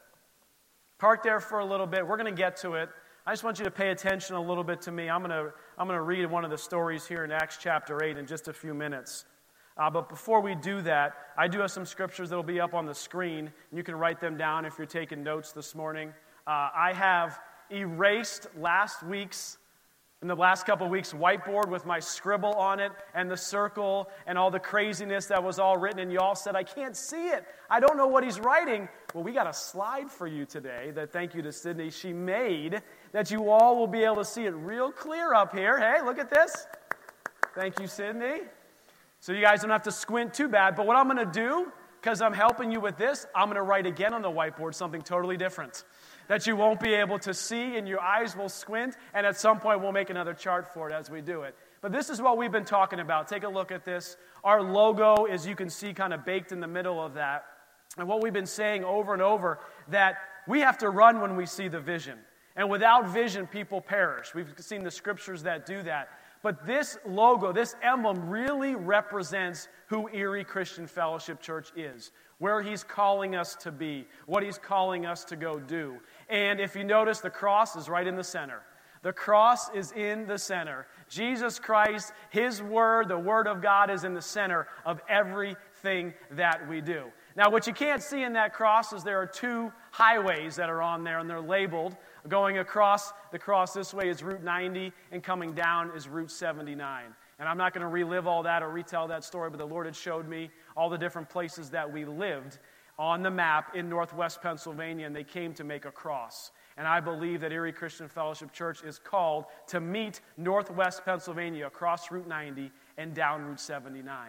[0.99, 2.07] Park there for a little bit.
[2.07, 2.89] We're going to get to it.
[3.27, 5.09] I just want you to pay attention a little bit to me.
[5.09, 8.03] I'm going to, I'm going to read one of the stories here in Acts chapter
[8.03, 9.25] 8 in just a few minutes.
[9.77, 12.75] Uh, but before we do that, I do have some scriptures that will be up
[12.75, 13.53] on the screen.
[13.73, 16.11] You can write them down if you're taking notes this morning.
[16.47, 17.39] Uh, I have
[17.71, 19.59] erased last week's
[20.25, 24.39] in the last couple weeks whiteboard with my scribble on it and the circle and
[24.39, 26.01] all the craziness that was all written.
[26.01, 27.45] And you all said i can't see it.
[27.69, 28.89] I don't know what he's writing.
[29.13, 32.81] Well we got a slide for you today that thank you to sydney she made
[33.13, 35.79] that you all will be able to see it real clear up here.
[35.79, 36.69] Hey look at this.
[37.55, 38.45] Thank you sydney.
[39.21, 41.71] So you guys don't have to squint too bad but what i'm going to do
[42.01, 45.03] because i'm helping you with this i'm going to write again on the whiteboard something
[45.03, 45.85] totally different
[46.29, 48.97] that you won't be able to see and your eyes will squint.
[49.13, 51.55] And at some point, we'll make another chart for it as we do it.
[51.81, 53.29] But this is what we've been talking about.
[53.29, 54.17] Take a look at this.
[54.43, 57.45] Our logo, as you can see, kind of baked in the middle of that.
[57.99, 61.47] And what we've been saying over and over that we have to run when we
[61.47, 62.19] see the vision.
[62.57, 64.35] And without vision, people perish.
[64.35, 66.09] We've seen the scriptures that do that.
[66.43, 72.85] But this logo, this emblem, really represents who Erie Christian Fellowship Church is, where He's
[72.85, 75.97] calling us to be, what He's calling us to go do.
[76.29, 78.63] And if you notice, the cross is right in the center.
[79.05, 80.87] The cross is in the center.
[81.11, 86.67] Jesus Christ, His Word, the Word of God, is in the center of everything that
[86.67, 87.05] we do.
[87.37, 90.81] Now, what you can't see in that cross is there are two highways that are
[90.81, 91.97] on there, and they're labeled.
[92.29, 97.05] Going across the cross this way is Route 90, and coming down is Route 79.
[97.39, 99.85] And I'm not going to relive all that or retell that story, but the Lord
[99.85, 102.59] had showed me all the different places that we lived
[102.99, 106.53] on the map in northwest Pennsylvania, and they came to make a cross.
[106.77, 112.11] And I believe that Erie Christian Fellowship Church is called to meet northwest Pennsylvania across
[112.11, 114.29] Route 90 and down Route 79.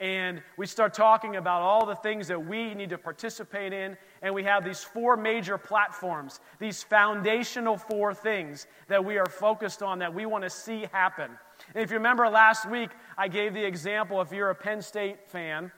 [0.00, 3.98] And we start talking about all the things that we need to participate in.
[4.22, 9.82] And we have these four major platforms, these foundational four things that we are focused
[9.82, 11.30] on that we want to see happen.
[11.74, 15.28] And if you remember last week, I gave the example if you're a Penn State
[15.28, 15.70] fan,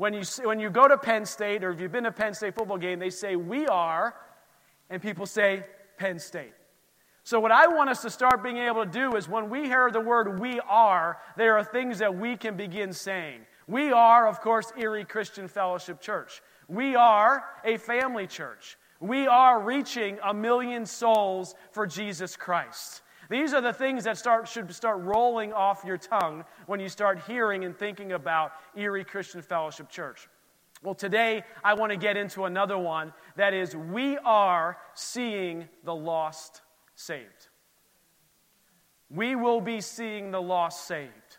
[0.00, 2.54] when you, when you go to Penn State or if you've been to Penn State
[2.54, 4.14] football game, they say, We are,
[4.88, 5.62] and people say,
[5.98, 6.54] Penn State.
[7.22, 9.90] So, what I want us to start being able to do is when we hear
[9.90, 13.42] the word we are, there are things that we can begin saying.
[13.68, 16.40] We are, of course, Erie Christian Fellowship Church.
[16.66, 18.78] We are a family church.
[19.00, 23.02] We are reaching a million souls for Jesus Christ.
[23.30, 27.22] These are the things that start, should start rolling off your tongue when you start
[27.28, 30.28] hearing and thinking about Erie Christian Fellowship Church.
[30.82, 35.94] Well, today I want to get into another one that is, we are seeing the
[35.94, 36.62] lost
[36.96, 37.48] saved.
[39.08, 41.36] We will be seeing the lost saved.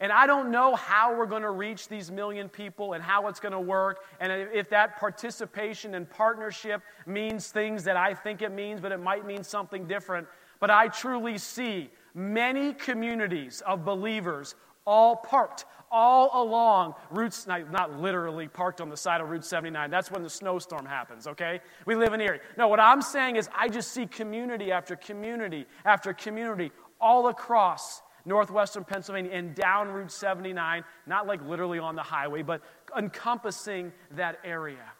[0.00, 3.40] And I don't know how we're going to reach these million people and how it's
[3.40, 8.52] going to work, and if that participation and partnership means things that I think it
[8.52, 10.28] means, but it might mean something different.
[10.60, 18.48] But I truly see many communities of believers all parked all along routes, not literally
[18.48, 19.90] parked on the side of Route 79.
[19.90, 21.60] That's when the snowstorm happens, okay?
[21.86, 22.40] We live in Erie.
[22.56, 28.02] No, what I'm saying is I just see community after community after community all across
[28.24, 32.60] northwestern Pennsylvania and down Route 79, not like literally on the highway, but
[32.96, 34.92] encompassing that area.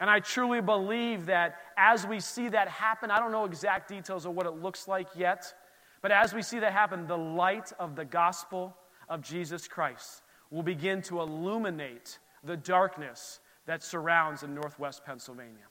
[0.00, 4.26] And I truly believe that as we see that happen, I don't know exact details
[4.26, 5.54] of what it looks like yet,
[6.02, 8.76] but as we see that happen, the light of the gospel
[9.08, 15.66] of Jesus Christ will begin to illuminate the darkness that surrounds in northwest Pennsylvania.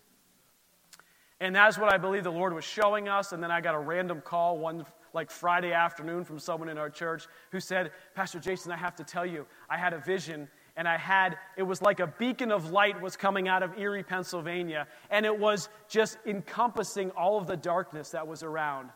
[1.40, 3.34] And that's what I believe the Lord was showing us.
[3.34, 6.90] And then I got a random call one like Friday afternoon from someone in our
[6.90, 10.88] church who said, Pastor Jason, I have to tell you, I had a vision and
[10.88, 14.88] I had, it was like a beacon of light was coming out of Erie, Pennsylvania,
[15.12, 18.90] and it was just encompassing all of the darkness that was around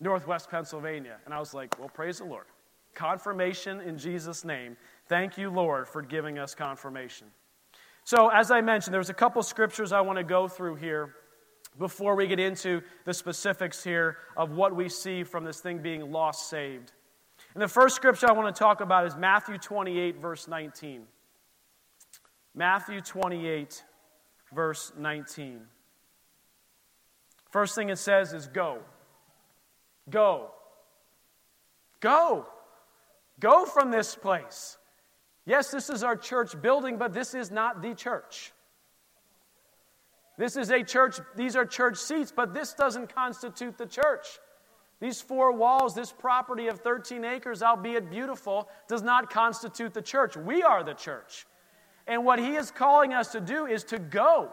[0.00, 1.16] northwest Pennsylvania.
[1.24, 2.44] And I was like, well, praise the Lord.
[2.94, 4.76] Confirmation in Jesus' name.
[5.06, 7.28] Thank you, Lord, for giving us confirmation.
[8.04, 11.14] So, as I mentioned, there's a couple scriptures I want to go through here
[11.78, 16.12] before we get into the specifics here of what we see from this thing being
[16.12, 16.92] lost saved.
[17.54, 21.02] And the first scripture I want to talk about is Matthew 28, verse 19.
[22.54, 23.84] Matthew 28,
[24.54, 25.60] verse 19.
[27.50, 28.78] First thing it says is go.
[30.08, 30.50] Go.
[32.00, 32.46] Go.
[33.38, 34.78] Go from this place.
[35.44, 38.52] Yes, this is our church building, but this is not the church.
[40.38, 44.26] This is a church, these are church seats, but this doesn't constitute the church.
[45.02, 50.36] These four walls, this property of 13 acres, albeit beautiful, does not constitute the church.
[50.36, 51.44] We are the church.
[52.06, 54.52] And what he is calling us to do is to go.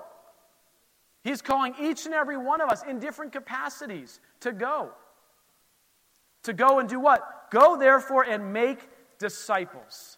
[1.24, 4.90] He's calling each and every one of us in different capacities to go.
[6.44, 7.52] To go and do what?
[7.52, 8.80] Go, therefore, and make
[9.20, 10.18] disciples.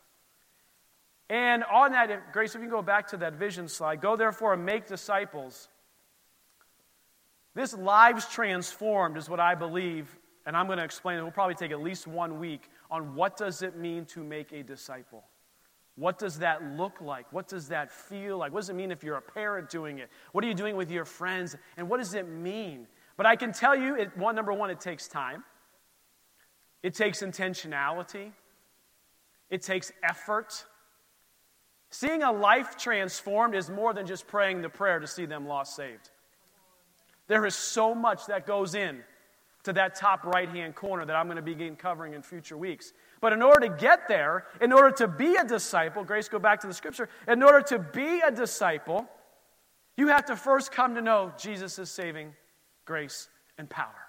[1.30, 4.54] And on that, Grace, if you can go back to that vision slide, go therefore
[4.54, 5.68] and make disciples.
[7.54, 11.22] This lives transformed is what I believe and I'm going to explain it.
[11.22, 14.64] We'll probably take at least one week on what does it mean to make a
[14.64, 15.24] disciple.
[15.96, 17.32] What does that look like?
[17.32, 18.54] What does that feel like?
[18.54, 20.10] What does it mean if you're a parent doing it?
[20.32, 21.56] What are you doing with your friends?
[21.78, 22.88] And what does it mean?
[23.18, 25.44] But I can tell you, it, one, number one, it takes time.
[26.82, 28.32] It takes intentionality.
[29.50, 30.66] It takes effort.
[31.90, 35.76] Seeing a life transformed is more than just praying the prayer to see them lost
[35.76, 36.10] saved.
[37.28, 39.04] There is so much that goes in
[39.64, 42.94] to that top right hand corner that I'm going to begin covering in future weeks.
[43.20, 46.62] But in order to get there, in order to be a disciple, Grace, go back
[46.62, 49.08] to the scripture, in order to be a disciple,
[49.96, 52.34] you have to first come to know Jesus' saving
[52.86, 54.08] grace and power.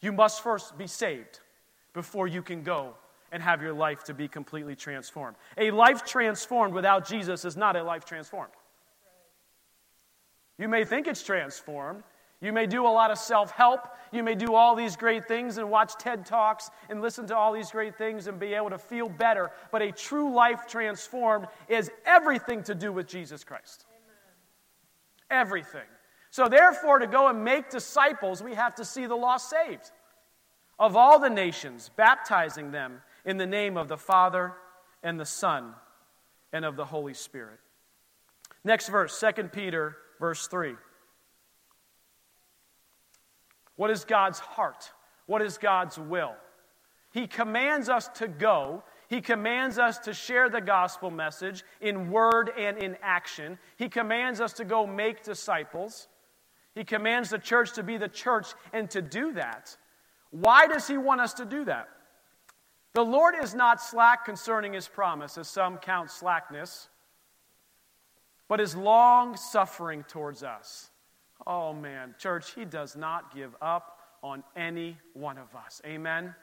[0.00, 1.40] You must first be saved
[1.92, 2.94] before you can go
[3.30, 5.36] and have your life to be completely transformed.
[5.56, 8.52] A life transformed without Jesus is not a life transformed.
[10.58, 12.02] You may think it's transformed,
[12.40, 13.88] you may do a lot of self help.
[14.12, 17.52] You may do all these great things and watch TED Talks and listen to all
[17.52, 19.50] these great things and be able to feel better.
[19.72, 23.86] But a true life transformed is everything to do with Jesus Christ.
[23.90, 25.42] Amen.
[25.46, 25.86] Everything.
[26.30, 29.90] So, therefore, to go and make disciples, we have to see the lost saved
[30.78, 34.52] of all the nations, baptizing them in the name of the Father
[35.02, 35.74] and the Son
[36.52, 37.58] and of the Holy Spirit.
[38.62, 40.76] Next verse, 2 Peter, verse 3.
[43.78, 44.90] What is God's heart?
[45.26, 46.34] What is God's will?
[47.12, 48.82] He commands us to go.
[49.06, 53.56] He commands us to share the gospel message in word and in action.
[53.76, 56.08] He commands us to go make disciples.
[56.74, 59.76] He commands the church to be the church and to do that.
[60.32, 61.88] Why does He want us to do that?
[62.94, 66.88] The Lord is not slack concerning His promise, as some count slackness,
[68.48, 70.90] but is long suffering towards us
[71.48, 75.80] Oh man, church, he does not give up on any one of us.
[75.86, 76.34] Amen.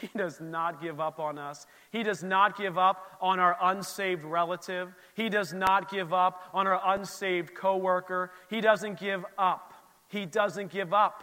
[0.00, 1.66] He does not give up on us.
[1.92, 4.94] He does not give up on our unsaved relative.
[5.14, 8.32] He does not give up on our unsaved coworker.
[8.48, 9.74] He doesn't give up.
[10.08, 11.22] He doesn't give up.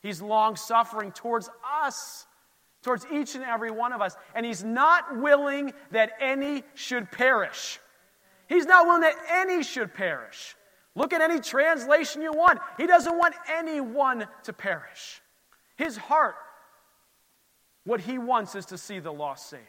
[0.00, 1.48] He's long suffering towards
[1.82, 2.26] us,
[2.82, 4.16] towards each and every one of us.
[4.34, 7.78] And he's not willing that any should perish.
[8.48, 10.56] He's not willing that any should perish.
[10.94, 12.60] Look at any translation you want.
[12.76, 15.20] He doesn't want anyone to perish.
[15.76, 16.36] His heart,
[17.84, 19.62] what he wants is to see the lost saved.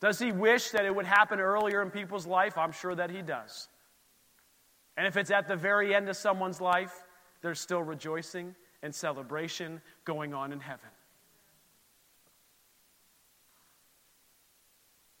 [0.00, 2.58] Does he wish that it would happen earlier in people's life?
[2.58, 3.68] I'm sure that he does.
[4.96, 7.04] And if it's at the very end of someone's life,
[7.40, 10.90] there's still rejoicing and celebration going on in heaven.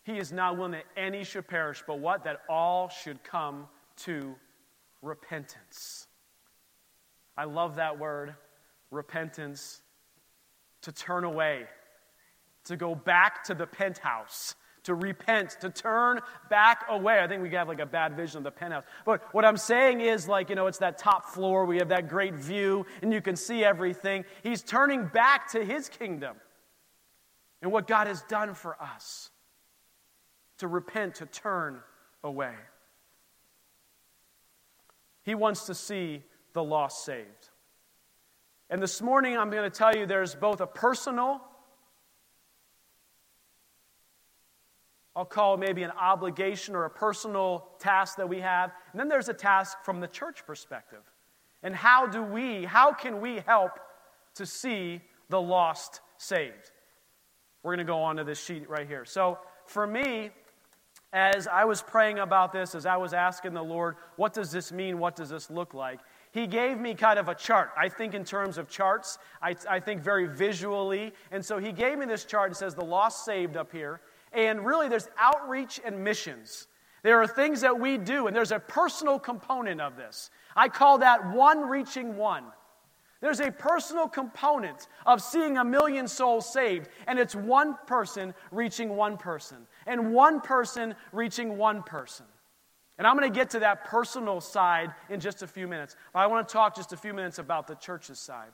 [0.04, 2.24] He is not willing that any should perish, but what?
[2.24, 3.66] That all should come
[3.98, 4.34] to
[5.02, 6.06] repentance.
[7.36, 8.34] I love that word,
[8.90, 9.80] repentance.
[10.82, 11.64] To turn away,
[12.64, 17.20] to go back to the penthouse, to repent, to turn back away.
[17.20, 18.84] I think we have like a bad vision of the penthouse.
[19.06, 22.10] But what I'm saying is, like, you know, it's that top floor, we have that
[22.10, 24.26] great view, and you can see everything.
[24.42, 26.36] He's turning back to his kingdom
[27.62, 29.30] and what God has done for us
[30.58, 31.80] to repent, to turn
[32.22, 32.54] away.
[35.22, 37.50] He wants to see the lost saved.
[38.70, 41.40] And this morning, I'm going to tell you there's both a personal,
[45.16, 49.28] I'll call maybe an obligation or a personal task that we have, and then there's
[49.28, 51.02] a task from the church perspective.
[51.62, 53.72] And how do we, how can we help
[54.34, 56.72] to see the lost saved?
[57.62, 59.04] We're going to go on to this sheet right here.
[59.04, 60.30] So, for me,
[61.14, 64.72] as I was praying about this, as I was asking the Lord, what does this
[64.72, 64.98] mean?
[64.98, 66.00] What does this look like?
[66.32, 67.70] He gave me kind of a chart.
[67.76, 71.12] I think in terms of charts, I, I think very visually.
[71.30, 72.50] And so he gave me this chart.
[72.50, 74.00] It says the lost saved up here.
[74.32, 76.66] And really, there's outreach and missions.
[77.04, 80.30] There are things that we do, and there's a personal component of this.
[80.56, 82.44] I call that one reaching one.
[83.24, 88.96] There's a personal component of seeing a million souls saved, and it's one person reaching
[88.96, 92.26] one person, and one person reaching one person.
[92.98, 95.96] And I'm going to get to that personal side in just a few minutes.
[96.12, 98.50] But I want to talk just a few minutes about the church's side.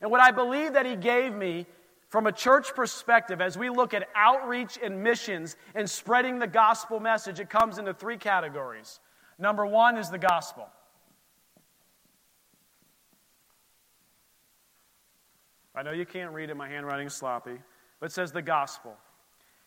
[0.00, 1.66] And what I believe that he gave me
[2.10, 7.00] from a church perspective, as we look at outreach and missions and spreading the gospel
[7.00, 9.00] message, it comes into three categories.
[9.36, 10.68] Number one is the gospel.
[15.76, 17.58] I know you can't read it, my handwriting is sloppy,
[18.00, 18.96] but it says the gospel.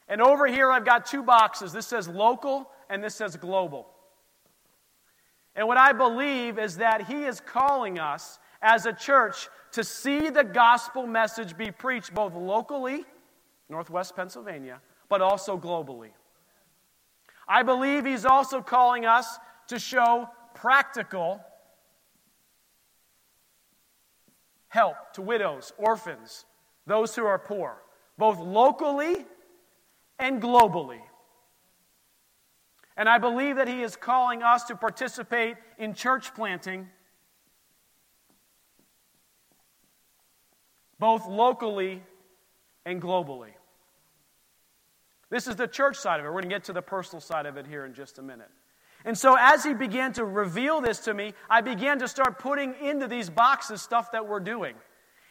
[0.07, 1.72] And over here, I've got two boxes.
[1.72, 3.88] This says local and this says global.
[5.55, 10.32] And what I believe is that He is calling us as a church to see
[10.32, 13.05] the gospel message be preached both locally,
[13.70, 16.10] Northwest Pennsylvania, but also globally.
[17.47, 19.38] I believe He's also calling us
[19.68, 21.39] to show practical
[24.70, 26.45] help to widows, orphans,
[26.86, 27.78] those who are poor,
[28.17, 29.26] both locally
[30.17, 31.01] and globally.
[32.95, 36.88] And I believe that He is calling us to participate in church planting,
[40.99, 42.03] both locally
[42.86, 43.53] and globally.
[45.30, 46.30] This is the church side of it.
[46.30, 48.49] We're going to get to the personal side of it here in just a minute.
[49.06, 52.76] And so, as he began to reveal this to me, I began to start putting
[52.82, 54.76] into these boxes stuff that we're doing.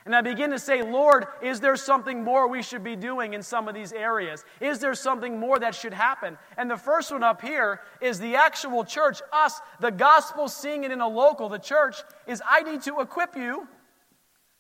[0.07, 3.43] And I begin to say, Lord, is there something more we should be doing in
[3.43, 4.43] some of these areas?
[4.59, 6.39] Is there something more that should happen?
[6.57, 10.93] And the first one up here is the actual church, us, the gospel, seeing it
[10.93, 11.97] in a local, the church,
[12.27, 13.69] is I need to equip you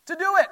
[0.04, 0.48] to do it.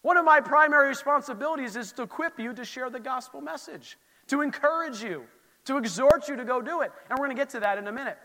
[0.00, 3.98] One of my primary responsibilities is to equip you to share the gospel message,
[4.28, 5.26] to encourage you,
[5.66, 6.92] to exhort you to go do it.
[7.10, 8.18] And we're going to get to that in a minute.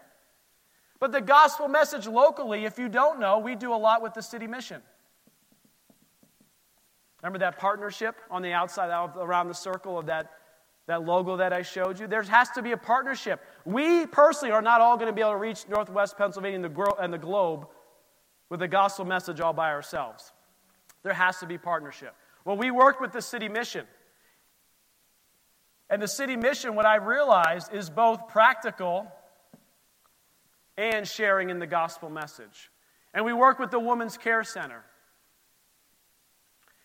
[0.99, 4.21] But the gospel message locally, if you don't know, we do a lot with the
[4.21, 4.81] city mission.
[7.21, 10.31] Remember that partnership on the outside, around the circle of that,
[10.87, 12.07] that logo that I showed you?
[12.07, 13.41] There has to be a partnership.
[13.65, 16.95] We personally are not all going to be able to reach Northwest Pennsylvania and the,
[16.99, 17.67] and the globe
[18.49, 20.31] with the gospel message all by ourselves.
[21.03, 22.13] There has to be partnership.
[22.45, 23.85] Well, we worked with the city mission.
[25.91, 29.11] And the city mission, what I realized, is both practical
[30.77, 32.71] and sharing in the gospel message.
[33.13, 34.85] And we work with the Women's Care Center.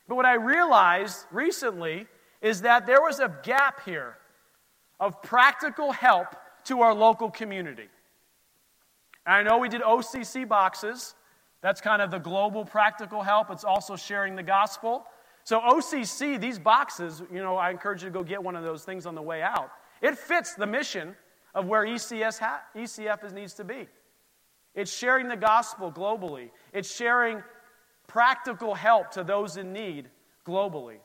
[0.09, 2.09] But what I realized recently
[2.43, 4.17] is that there was a gap here
[4.99, 6.35] of practical help
[6.65, 7.89] to our local community.
[9.25, 11.15] And I know we did OCC boxes.
[11.61, 13.53] That's kind of the global practical help.
[13.53, 15.07] It's also sharing the gospel.
[15.47, 18.83] So, OCC, these boxes, you know, I encourage you to go get one of those
[18.83, 19.71] things on the way out.
[20.03, 21.15] It fits the mission
[21.55, 23.87] of where ECS ha- ECF needs to be.
[24.75, 27.45] It's sharing the gospel globally, it's sharing
[28.09, 30.11] practical help to those in need
[30.45, 30.97] globally.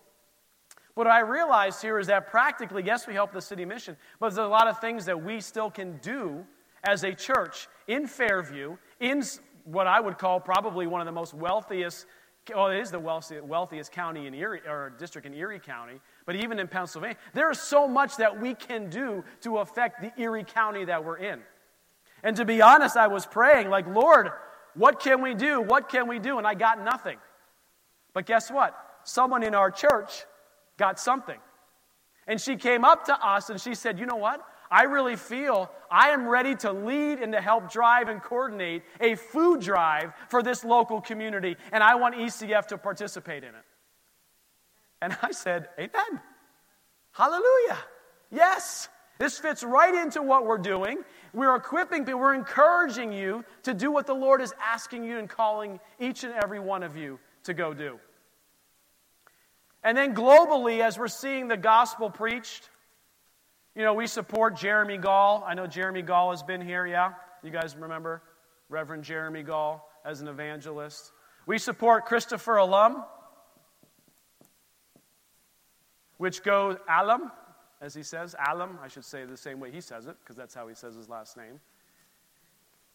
[0.95, 4.47] What I realized here is that practically, yes, we help the city mission, but there's
[4.47, 6.43] a lot of things that we still can do
[6.83, 9.23] as a church in Fairview, in
[9.65, 12.07] what I would call probably one of the most wealthiest,
[12.49, 16.59] well, it is the wealthiest county in Erie, or district in Erie County, but even
[16.59, 20.85] in Pennsylvania, there is so much that we can do to affect the Erie County
[20.85, 21.41] that we're in.
[22.23, 24.31] And to be honest, I was praying, like, Lord,
[24.73, 25.61] what can we do?
[25.61, 26.37] What can we do?
[26.37, 27.17] And I got nothing.
[28.13, 28.75] But guess what?
[29.03, 30.25] Someone in our church
[30.77, 31.39] got something.
[32.27, 34.41] And she came up to us and she said, You know what?
[34.71, 39.15] I really feel I am ready to lead and to help drive and coordinate a
[39.15, 43.65] food drive for this local community, and I want ECF to participate in it.
[45.01, 46.21] And I said, Amen.
[47.11, 47.77] Hallelujah.
[48.31, 48.87] Yes.
[49.19, 51.03] This fits right into what we're doing.
[51.33, 55.29] We're equipping people, we're encouraging you to do what the Lord is asking you and
[55.29, 57.99] calling each and every one of you to go do.
[59.83, 62.69] And then globally, as we're seeing the gospel preached,
[63.75, 65.43] you know, we support Jeremy Gall.
[65.47, 67.13] I know Jeremy Gall has been here, yeah?
[67.43, 68.21] You guys remember
[68.69, 71.11] Reverend Jeremy Gall as an evangelist?
[71.45, 73.03] We support Christopher Alum,
[76.17, 77.31] which goes, Alum,
[77.81, 80.53] as he says, Alum, I should say the same way he says it, because that's
[80.53, 81.59] how he says his last name.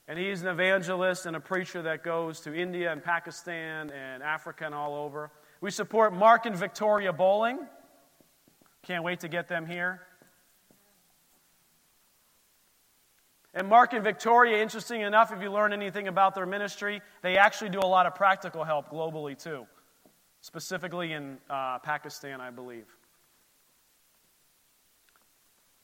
[0.09, 4.67] And he's an evangelist and a preacher that goes to India and Pakistan and Africa
[4.67, 5.33] and all over.
[5.61, 7.59] We support Mark and Victoria Bowling.
[8.83, 10.03] Can't wait to get them here.
[13.57, 17.71] And Mark and Victoria, interesting enough, if you learn anything about their ministry, they actually
[17.71, 19.67] do a lot of practical help globally too,
[20.43, 22.85] specifically in uh, Pakistan, I believe.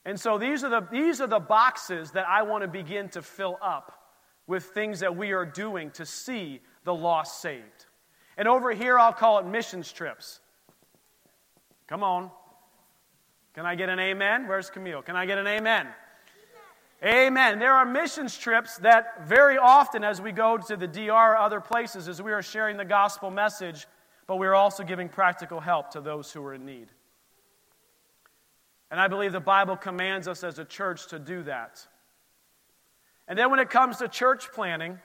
[0.05, 3.23] And so these are, the, these are the boxes that I want to begin to
[3.23, 4.11] fill up
[4.45, 7.87] with things that we are doing to see the lost saved.
[8.37, 10.41] And over here, I'll call it missions trips.
[11.87, 12.29] Come on.
[13.55, 14.47] Can I get an amen?
[14.47, 15.01] Where's Camille?
[15.01, 15.87] Can I get an amen?
[17.03, 17.59] Amen.
[17.59, 21.59] There are missions trips that very often, as we go to the DR or other
[21.59, 23.87] places, as we are sharing the gospel message,
[24.25, 26.87] but we're also giving practical help to those who are in need.
[28.89, 31.85] And I believe the Bible commands us as a church to do that.
[33.27, 34.97] And then when it comes to church planting,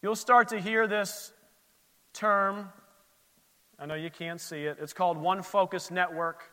[0.00, 1.30] you'll start to hear this
[2.14, 2.70] term.
[3.78, 4.78] I know you can't see it.
[4.80, 6.50] It's called One Focus Network.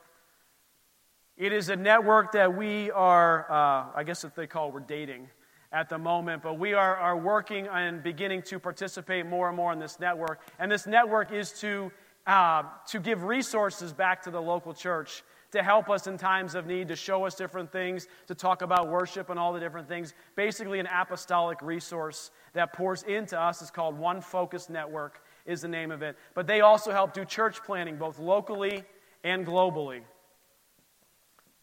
[1.38, 5.30] It is a network that we are, uh, I guess if they call we're dating
[5.72, 9.72] at the moment, but we are, are working and beginning to participate more and more
[9.72, 10.42] in this network.
[10.58, 11.92] And this network is to,
[12.26, 15.22] uh, to give resources back to the local church
[15.52, 18.90] to help us in times of need, to show us different things, to talk about
[18.90, 20.16] worship and all the different things.
[20.36, 25.68] Basically, an apostolic resource that pours into us is called One Focus Network, is the
[25.68, 26.18] name of it.
[26.34, 28.84] But they also help do church planting, both locally
[29.24, 30.02] and globally.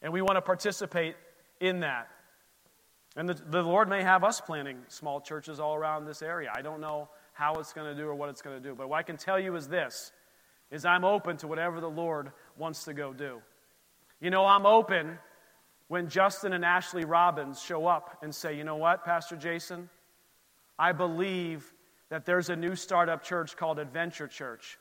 [0.04, 1.16] And we want to participate
[1.60, 2.08] in that.
[3.16, 6.52] And the, the Lord may have us planting small churches all around this area.
[6.54, 8.74] I don't know how it's going to do or what it's going to do.
[8.74, 10.12] But what I can tell you is this
[10.70, 13.40] is I'm open to whatever the Lord wants to go do.
[14.20, 15.18] You know, I'm open
[15.88, 19.88] when Justin and Ashley Robbins show up and say, you know what, Pastor Jason?
[20.78, 21.72] I believe
[22.10, 24.78] that there's a new startup church called Adventure Church.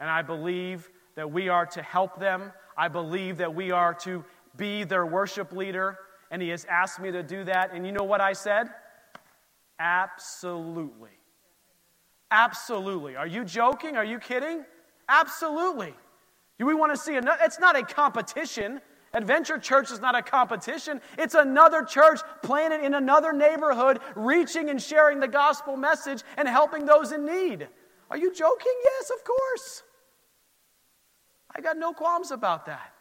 [0.00, 2.52] And I believe that we are to help them.
[2.76, 4.24] I believe that we are to
[4.56, 5.98] be their worship leader.
[6.30, 7.72] And he has asked me to do that.
[7.72, 8.68] And you know what I said?
[9.78, 11.10] Absolutely.
[12.30, 13.16] Absolutely.
[13.16, 13.96] Are you joking?
[13.96, 14.64] Are you kidding?
[15.08, 15.94] Absolutely.
[16.58, 17.38] Do we want to see another?
[17.42, 18.80] It's not a competition.
[19.12, 21.00] Adventure Church is not a competition.
[21.18, 26.86] It's another church planted in another neighborhood, reaching and sharing the gospel message and helping
[26.86, 27.68] those in need.
[28.10, 28.72] Are you joking?
[28.84, 29.82] Yes, of course.
[31.54, 32.92] I got no qualms about that.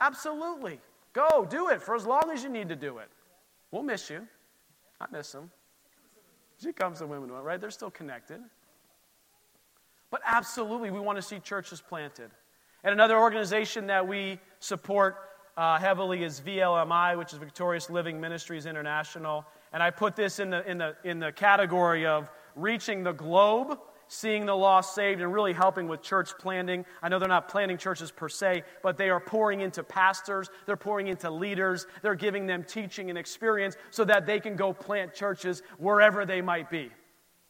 [0.00, 0.80] Absolutely.
[1.12, 3.08] Go, do it for as long as you need to do it.
[3.70, 4.26] We'll miss you.
[5.00, 5.50] I miss them.
[6.62, 7.60] She comes to women, right?
[7.60, 8.40] They're still connected.
[10.10, 12.30] But absolutely, we want to see churches planted.
[12.84, 15.16] And another organization that we support
[15.56, 19.44] uh, heavily is VLMI, which is Victorious Living Ministries International.
[19.72, 23.78] And I put this in the, in, the, in the category of reaching the globe,
[24.12, 26.84] seeing the lost saved, and really helping with church planting.
[27.02, 30.76] I know they're not planting churches per se, but they are pouring into pastors, they're
[30.76, 35.14] pouring into leaders, they're giving them teaching and experience so that they can go plant
[35.14, 36.90] churches wherever they might be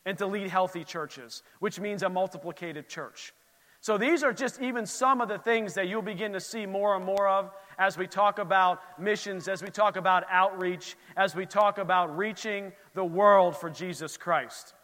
[0.06, 3.32] and to lead healthy churches, which means a multiplicated church.
[3.80, 6.94] So these are just even some of the things that you'll begin to see more
[6.94, 11.44] and more of as we talk about missions, as we talk about outreach, as we
[11.44, 14.74] talk about reaching the world for Jesus Christ.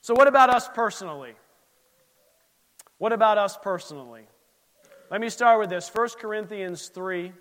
[0.00, 1.34] So, what about us personally?
[2.98, 4.22] What about us personally?
[5.10, 7.32] Let me start with this 1 Corinthians 3.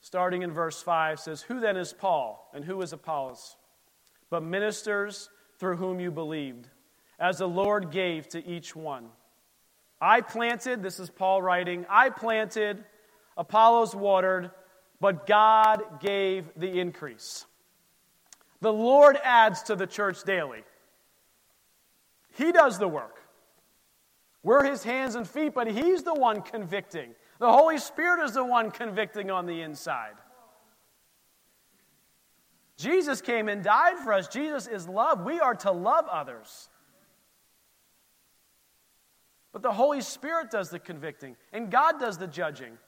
[0.00, 3.56] Starting in verse 5 says, Who then is Paul and who is Apollos?
[4.32, 6.66] but ministers through whom you believed,
[7.20, 9.10] as the Lord gave to each one.
[10.00, 12.82] I planted, this is Paul writing, I planted,
[13.36, 14.50] Apollos watered,
[15.02, 17.44] but God gave the increase.
[18.60, 20.62] The Lord adds to the church daily.
[22.36, 23.18] He does the work.
[24.44, 27.16] We're his hands and feet, but he's the one convicting.
[27.40, 30.14] The Holy Spirit is the one convicting on the inside.
[32.76, 34.28] Jesus came and died for us.
[34.28, 35.24] Jesus is love.
[35.24, 36.68] We are to love others.
[39.52, 42.78] But the Holy Spirit does the convicting, and God does the judging.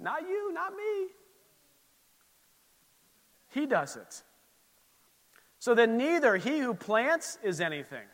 [0.00, 1.10] Not you, not me.
[3.50, 4.22] He does it.
[5.58, 8.06] So that neither he who plants is anything,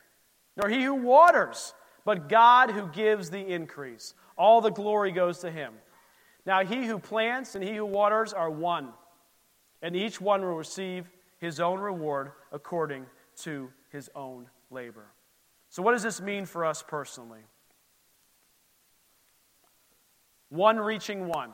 [0.57, 1.75] nor he who waters,
[2.05, 4.15] but God who gives the increase.
[4.37, 5.73] All the glory goes to him.
[6.45, 8.91] Now, he who plants and he who waters are one,
[9.83, 11.09] and each one will receive
[11.39, 13.07] his own reward according
[13.39, 15.07] to his own labor.
[15.69, 17.41] So, what does this mean for us personally?
[20.49, 21.53] One reaching one.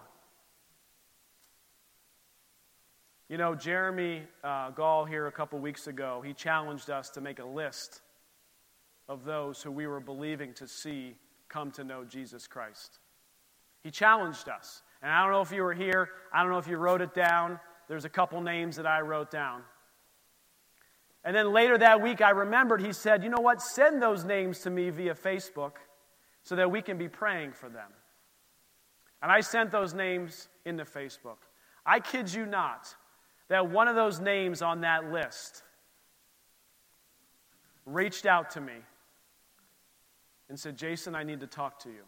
[3.33, 7.39] You know, Jeremy uh, Gall here a couple weeks ago, he challenged us to make
[7.39, 8.03] a list
[9.09, 11.17] of those who we were believing to see
[11.49, 12.99] come to know Jesus Christ.
[13.83, 14.83] He challenged us.
[15.01, 17.15] And I don't know if you were here, I don't know if you wrote it
[17.15, 17.59] down.
[17.89, 19.63] There's a couple names that I wrote down.
[21.25, 23.63] And then later that week, I remembered he said, You know what?
[23.63, 25.77] Send those names to me via Facebook
[26.43, 27.89] so that we can be praying for them.
[29.23, 31.39] And I sent those names into Facebook.
[31.87, 32.95] I kid you not
[33.53, 35.63] that one of those names on that list
[37.85, 38.73] reached out to me
[40.49, 42.01] and said, Jason, I need to talk to you.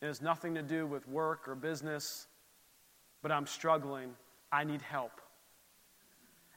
[0.00, 2.28] It has nothing to do with work or business,
[3.20, 4.14] but I'm struggling.
[4.50, 5.20] I need help.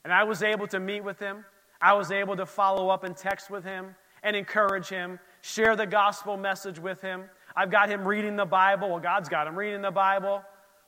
[0.06, 1.44] And I was able to meet with him.
[1.82, 5.86] I was able to follow up and text with him and encourage him, share the
[5.86, 7.26] gospel message with him.
[7.58, 8.88] I've got him reading the Bible.
[8.88, 10.44] Well, God's got him reading the Bible,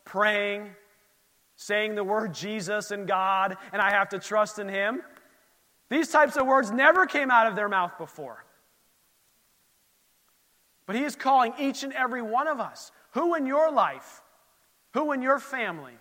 [0.06, 0.70] praying,
[1.56, 5.02] saying the word Jesus and God, and I have to trust in him.
[5.90, 8.44] These types of words never came out of their mouth before.
[10.86, 12.92] But He is calling each and every one of us.
[13.12, 14.22] Who in your life,
[14.94, 15.94] who in your family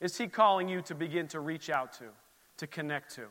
[0.00, 2.04] is He calling you to begin to reach out to,
[2.58, 3.26] to connect to?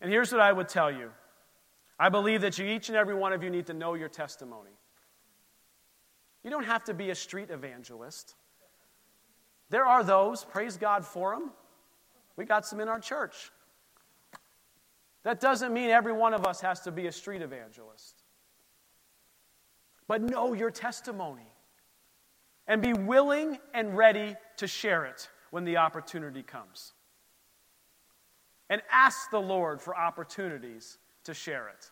[0.00, 1.10] And here's what I would tell you
[1.98, 4.70] I believe that you, each and every one of you need to know your testimony.
[6.44, 8.36] You don't have to be a street evangelist.
[9.70, 11.50] There are those, praise God for them.
[12.36, 13.50] We got some in our church.
[15.24, 18.22] That doesn't mean every one of us has to be a street evangelist.
[20.06, 21.46] But know your testimony
[22.66, 26.92] and be willing and ready to share it when the opportunity comes.
[28.70, 31.90] And ask the Lord for opportunities to share it.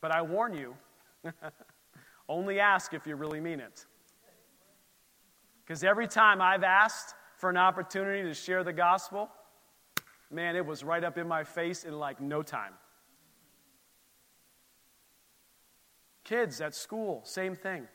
[0.00, 0.76] But I warn you,
[2.28, 3.84] only ask if you really mean it.
[5.68, 9.28] Because every time I've asked for an opportunity to share the gospel,
[10.30, 12.72] man, it was right up in my face in like no time.
[16.24, 17.86] Kids at school, same thing.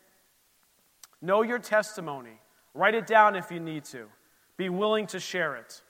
[1.20, 2.40] Know your testimony.
[2.76, 4.06] Write it down if you need to.
[4.56, 5.82] Be willing to share it.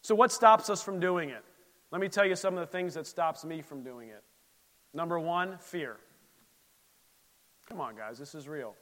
[0.00, 1.44] So, what stops us from doing it?
[1.90, 4.22] Let me tell you some of the things that stops me from doing it.
[4.94, 5.98] Number one, fear.
[7.70, 8.74] Come on, guys, this is real.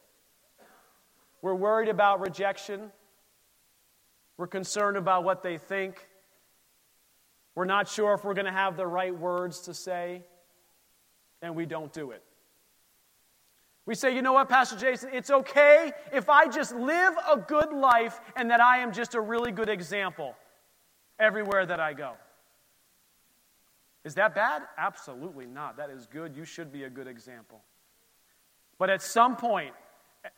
[1.43, 2.91] We're worried about rejection.
[4.39, 6.09] We're concerned about what they think.
[7.55, 10.23] We're not sure if we're going to have the right words to say,
[11.43, 12.23] and we don't do it.
[13.85, 17.73] We say, you know what, Pastor Jason, it's okay if I just live a good
[17.73, 20.35] life and that I am just a really good example
[21.19, 22.13] everywhere that I go.
[24.05, 24.63] Is that bad?
[24.79, 25.77] Absolutely not.
[25.77, 26.35] That is good.
[26.35, 27.61] You should be a good example.
[28.79, 29.75] But at some point,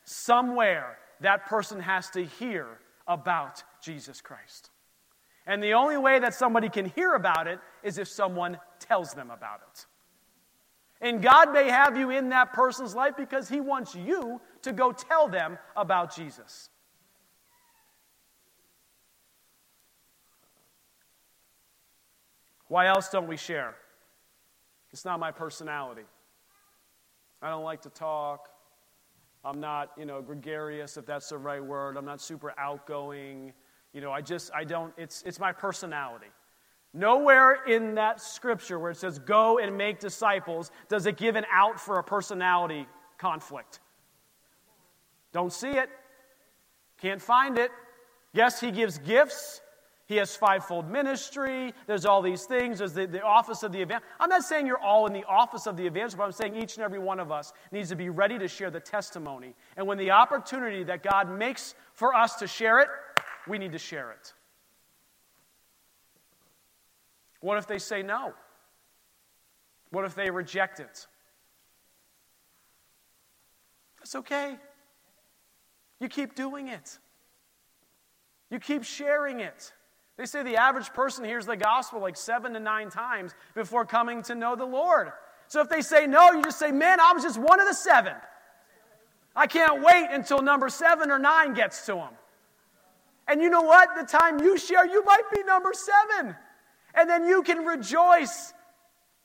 [0.05, 2.67] somewhere, that person has to hear
[3.07, 4.71] about Jesus Christ.
[5.47, 9.31] And the only way that somebody can hear about it is if someone tells them
[9.31, 9.87] about it.
[11.01, 14.93] And God may have you in that person's life because He wants you to go
[14.93, 16.69] tell them about Jesus.
[22.69, 23.75] Why else don't we share?
[24.93, 26.05] It's not my personality.
[27.43, 28.51] I don't like to talk.
[29.45, 31.97] I'm not, you know, gregarious, if that's the right word.
[31.97, 33.53] I'm not super outgoing.
[33.93, 36.27] You know, I just, I don't, it's, it's my personality.
[36.93, 41.47] Nowhere in that scripture where it says go and make disciples does it give an
[41.51, 42.87] out for a personality
[43.17, 43.81] conflict.
[45.33, 45.89] Don't see it.
[47.01, 47.71] Can't find it.
[48.33, 49.61] Yes, he gives gifts.
[50.11, 51.73] He has fivefold ministry.
[51.87, 52.81] There's all these things.
[52.81, 54.03] There's the, the office of the event.
[54.19, 56.75] I'm not saying you're all in the office of the evangelist, but I'm saying each
[56.75, 59.55] and every one of us needs to be ready to share the testimony.
[59.77, 62.89] And when the opportunity that God makes for us to share it,
[63.47, 64.35] we need to share it.
[67.39, 68.33] What if they say no?
[69.91, 71.07] What if they reject it?
[74.01, 74.57] That's okay.
[76.01, 76.99] You keep doing it.
[78.51, 79.73] You keep sharing it.
[80.21, 84.23] They say the average person hears the gospel like seven to nine times before coming
[84.25, 85.13] to know the Lord.
[85.49, 87.73] So if they say no, you just say, Man, I was just one of the
[87.73, 88.13] seven.
[89.35, 92.11] I can't wait until number seven or nine gets to them.
[93.29, 93.97] And you know what?
[93.99, 96.37] The time you share, you might be number seven.
[96.95, 98.53] And then you can rejoice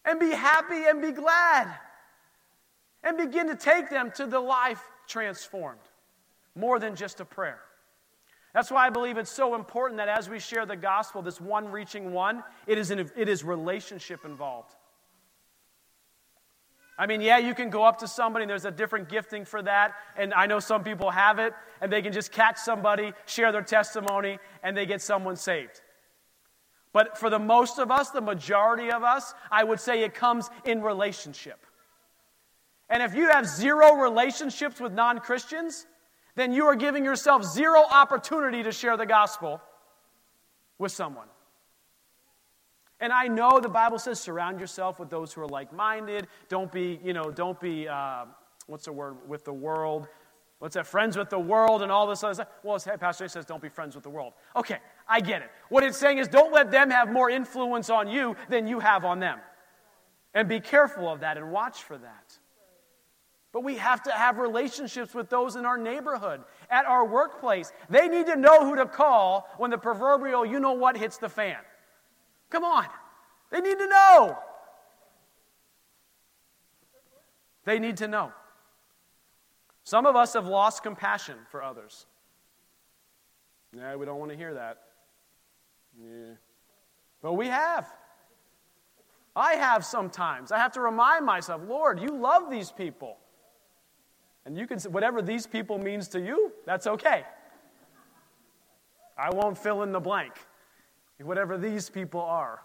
[0.06, 1.76] and be happy and be glad
[3.04, 5.82] and begin to take them to the life transformed
[6.56, 7.60] more than just a prayer.
[8.56, 11.74] That's why I believe it's so important that as we share the gospel, this one
[11.74, 14.74] reaching one, it is, an, it is relationship involved.
[16.98, 19.62] I mean, yeah, you can go up to somebody and there's a different gifting for
[19.62, 19.96] that.
[20.16, 21.52] And I know some people have it
[21.82, 25.82] and they can just catch somebody, share their testimony, and they get someone saved.
[26.94, 30.50] But for the most of us, the majority of us, I would say it comes
[30.64, 31.66] in relationship.
[32.90, 35.88] And if you have zero relationships with non Christians,
[36.36, 39.62] then you are giving yourself zero opportunity to share the gospel
[40.78, 41.28] with someone.
[43.00, 46.28] And I know the Bible says surround yourself with those who are like minded.
[46.48, 48.26] Don't be, you know, don't be, uh,
[48.68, 50.08] what's the word, with the world.
[50.60, 50.88] What's that?
[50.88, 52.48] Friends with the world and all this other stuff.
[52.64, 54.34] Well, Pastor Jay says don't be friends with the world.
[54.56, 54.78] Okay,
[55.08, 55.52] I get it.
[55.70, 59.04] What it's saying is don't let them have more influence on you than you have
[59.04, 59.40] on them.
[60.34, 62.38] And be careful of that and watch for that.
[63.56, 67.72] But we have to have relationships with those in our neighborhood, at our workplace.
[67.90, 71.30] They need to know who to call when the proverbial you know what hits the
[71.30, 71.56] fan.
[72.50, 72.86] Come on.
[73.52, 74.38] They need to know.
[77.64, 78.34] They need to know.
[79.86, 82.08] Some of us have lost compassion for others.
[83.74, 84.82] Yeah, we don't want to hear that.
[85.98, 86.34] Yeah.
[87.22, 87.88] But we have.
[89.34, 90.52] I have sometimes.
[90.52, 93.16] I have to remind myself, Lord, you love these people.
[94.46, 97.24] And you can say, whatever these people means to you, that's okay.
[99.18, 100.34] I won't fill in the blank.
[101.22, 102.60] Whatever these people are.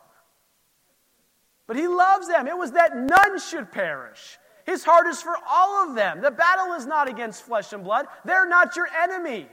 [1.67, 2.49] But he loves them.
[2.49, 4.39] It was that none should perish.
[4.67, 6.21] His heart is for all of them.
[6.21, 9.49] The battle is not against flesh and blood, they're not your enemy.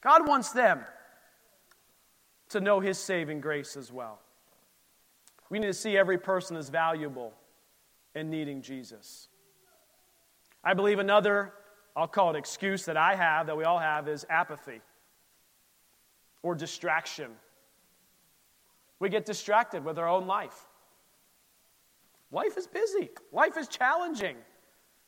[0.00, 0.80] God wants them
[2.50, 4.20] to know his saving grace as well.
[5.50, 7.32] We need to see every person as valuable
[8.14, 9.28] and needing Jesus.
[10.66, 11.52] I believe another,
[11.94, 14.80] I'll call it excuse that I have, that we all have, is apathy
[16.42, 17.30] or distraction.
[18.98, 20.66] We get distracted with our own life.
[22.32, 24.36] Life is busy, life is challenging,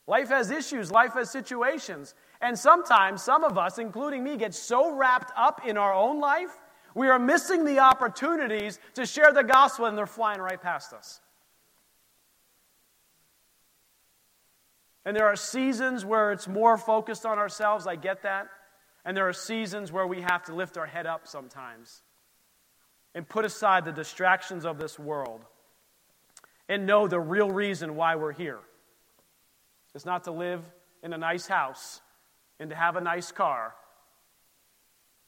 [0.06, 2.14] life has issues, life has situations.
[2.40, 6.56] And sometimes, some of us, including me, get so wrapped up in our own life,
[6.94, 11.20] we are missing the opportunities to share the gospel and they're flying right past us.
[15.08, 18.48] And there are seasons where it's more focused on ourselves, I get that.
[19.06, 22.02] And there are seasons where we have to lift our head up sometimes
[23.14, 25.46] and put aside the distractions of this world
[26.68, 28.58] and know the real reason why we're here.
[29.94, 30.60] It's not to live
[31.02, 32.02] in a nice house
[32.60, 33.74] and to have a nice car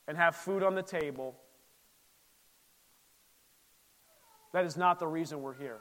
[0.06, 1.34] and have food on the table.
[4.52, 5.78] That is not the reason we're here.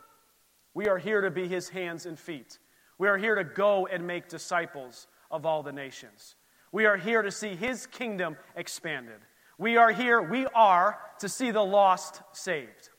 [0.74, 2.60] We are here to be his hands and feet.
[3.00, 6.36] We are here to go and make disciples of all the nations.
[6.72, 9.20] We are here to see his kingdom expanded.
[9.58, 12.90] We are here, we are to see the lost saved.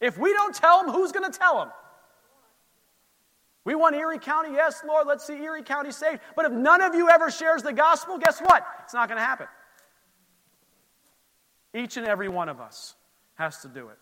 [0.00, 1.70] If we don't tell them, who's going to tell them?
[3.64, 6.20] We want Erie County, yes, Lord, let's see Erie County saved.
[6.36, 8.66] But if none of you ever shares the gospel, guess what?
[8.82, 9.46] It's not going to happen.
[11.72, 12.94] Each and every one of us
[13.36, 13.98] has to do it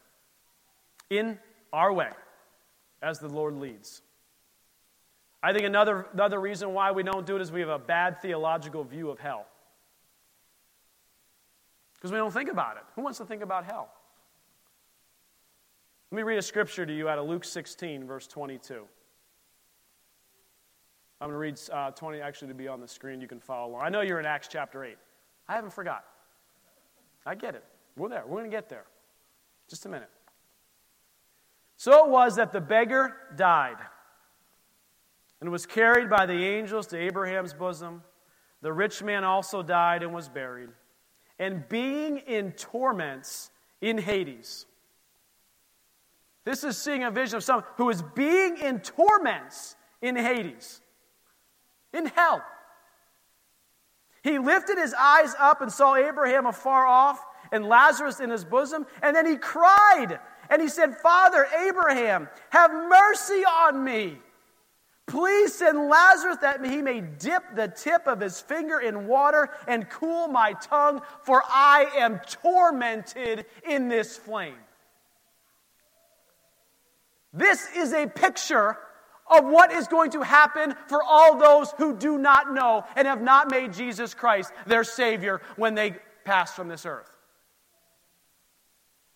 [1.08, 1.38] in
[1.72, 2.10] our way
[3.00, 4.02] as the Lord leads.
[5.42, 8.22] I think another, another reason why we don't do it is we have a bad
[8.22, 9.46] theological view of hell.
[11.94, 12.84] Because we don't think about it.
[12.94, 13.88] Who wants to think about hell?
[16.10, 18.84] Let me read a scripture to you out of Luke 16, verse 22.
[21.20, 23.20] I'm going to read uh, 20 actually to be on the screen.
[23.20, 23.82] You can follow along.
[23.82, 24.96] I know you're in Acts chapter 8.
[25.48, 26.04] I haven't forgot.
[27.24, 27.64] I get it.
[27.96, 28.24] We're there.
[28.26, 28.84] We're going to get there.
[29.68, 30.10] Just a minute.
[31.76, 33.76] So it was that the beggar died
[35.42, 38.04] and was carried by the angels to Abraham's bosom.
[38.60, 40.68] The rich man also died and was buried.
[41.36, 44.66] And being in torments in Hades.
[46.44, 50.80] This is seeing a vision of someone who is being in torments in Hades,
[51.92, 52.44] in hell.
[54.22, 57.20] He lifted his eyes up and saw Abraham afar off
[57.50, 62.72] and Lazarus in his bosom, and then he cried and he said, Father, Abraham, have
[62.72, 64.20] mercy on me.
[65.06, 69.88] Please send Lazarus that he may dip the tip of his finger in water and
[69.90, 74.54] cool my tongue, for I am tormented in this flame.
[77.32, 78.78] This is a picture
[79.30, 83.22] of what is going to happen for all those who do not know and have
[83.22, 87.16] not made Jesus Christ their Savior when they pass from this earth.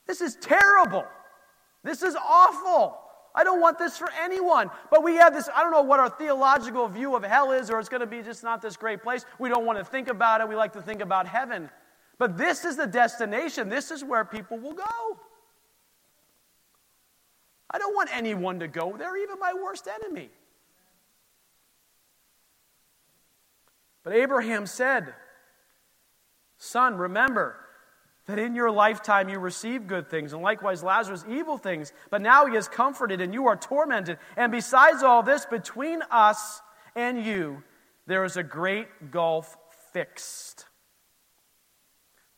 [0.07, 1.05] This is terrible.
[1.83, 2.99] This is awful.
[3.37, 4.71] I don't want this for anyone.
[4.91, 7.79] But we have this, I don't know what our theological view of hell is, or
[7.79, 9.27] it's going to be just not this great place.
[9.39, 10.49] We don't want to think about it.
[10.49, 11.69] We like to think about heaven.
[12.19, 15.19] But this is the destination, this is where people will go.
[17.71, 20.31] I don't want anyone to go there, even my worst enemy.
[24.03, 25.13] But Abraham said,
[26.57, 27.57] Son, remember,
[28.27, 32.47] that in your lifetime you received good things, and likewise Lazarus evil things, but now
[32.47, 34.19] he is comforted and you are tormented.
[34.37, 36.61] And besides all this, between us
[36.95, 37.63] and you,
[38.07, 39.57] there is a great gulf
[39.93, 40.67] fixed,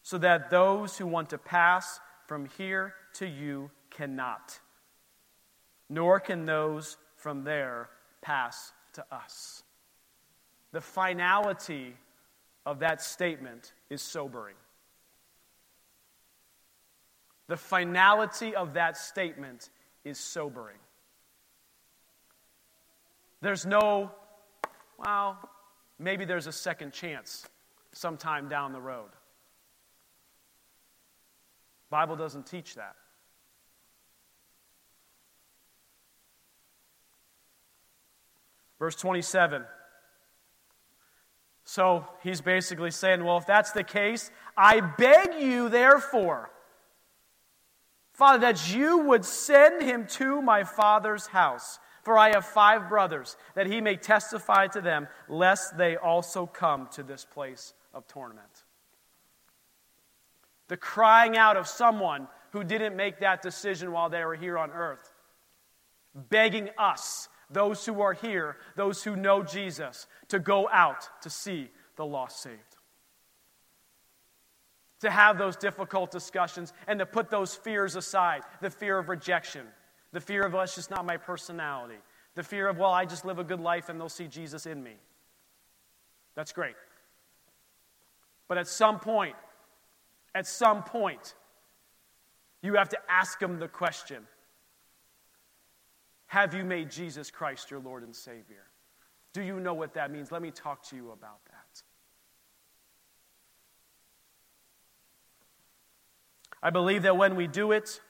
[0.03, 4.61] so that those who want to pass from here to you cannot,
[5.89, 7.89] nor can those from there
[8.21, 9.63] pass to us.
[10.73, 11.97] The finality
[12.67, 14.55] of that statement is sobering.
[17.49, 19.71] The finality of that statement
[20.05, 20.77] is sobering.
[23.41, 24.11] There's no,
[24.99, 25.39] well,
[25.99, 27.47] maybe there's a second chance
[27.93, 29.09] sometime down the road.
[31.91, 32.95] Bible doesn't teach that.
[38.79, 39.65] Verse 27.
[41.65, 46.51] So he's basically saying, well, if that's the case, I beg you, therefore,
[48.19, 51.79] Father, that you would send him to my father's house.
[52.03, 56.89] For I have five brothers, that he may testify to them, lest they also come
[56.95, 58.65] to this place of torment.
[60.67, 64.73] The crying out of someone who didn't make that decision while they were here on
[64.73, 65.15] earth,
[66.13, 71.71] begging us, those who are here, those who know Jesus, to go out to see
[71.95, 72.68] the lost saved.
[75.01, 79.67] To have those difficult discussions and to put those fears aside the fear of rejection,
[80.13, 81.99] the fear of, well, it's just not my personality,
[82.35, 84.83] the fear of, well, I just live a good life and they'll see Jesus in
[84.83, 84.95] me.
[86.35, 86.75] That's great.
[88.49, 89.37] But at some point,
[90.35, 91.35] at some point,
[92.63, 94.27] you have to ask them the question
[96.27, 98.65] Have you made Jesus Christ your Lord and Savior?
[99.33, 100.33] Do you know what that means?
[100.33, 101.58] Let me talk to you about that.
[106.63, 108.01] I believe that when we do it,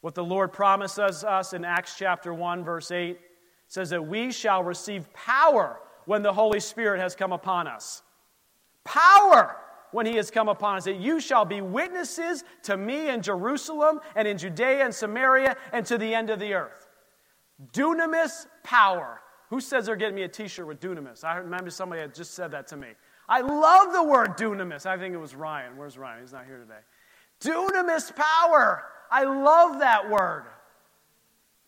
[0.00, 3.18] what the Lord promises us in Acts chapter 1, verse 8
[3.68, 8.02] says that we shall receive power when the Holy Spirit has come upon us.
[8.84, 9.56] Power
[9.92, 14.00] when he has come upon us, that you shall be witnesses to me in Jerusalem
[14.16, 16.88] and in Judea and Samaria and to the end of the earth.
[17.72, 19.20] Dunamis power.
[19.50, 21.24] Who says they're getting me a t shirt with dunamis?
[21.24, 22.88] I remember somebody had just said that to me.
[23.28, 24.86] I love the word dunamis.
[24.86, 25.76] I think it was Ryan.
[25.76, 26.22] Where's Ryan?
[26.22, 26.80] He's not here today.
[27.42, 28.84] Dunamis power.
[29.10, 30.44] I love that word.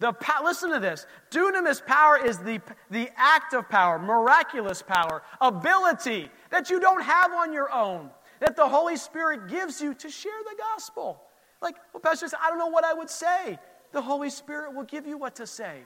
[0.01, 1.07] The listen to this.
[1.31, 2.61] Dunamis power is the,
[2.91, 8.11] the act of power, miraculous power, ability that you don't have on your own,
[8.41, 11.23] that the Holy Spirit gives you to share the gospel.
[11.63, 13.59] Like, well, Pastor said, I don't know what I would say.
[13.93, 15.79] The Holy Spirit will give you what to say.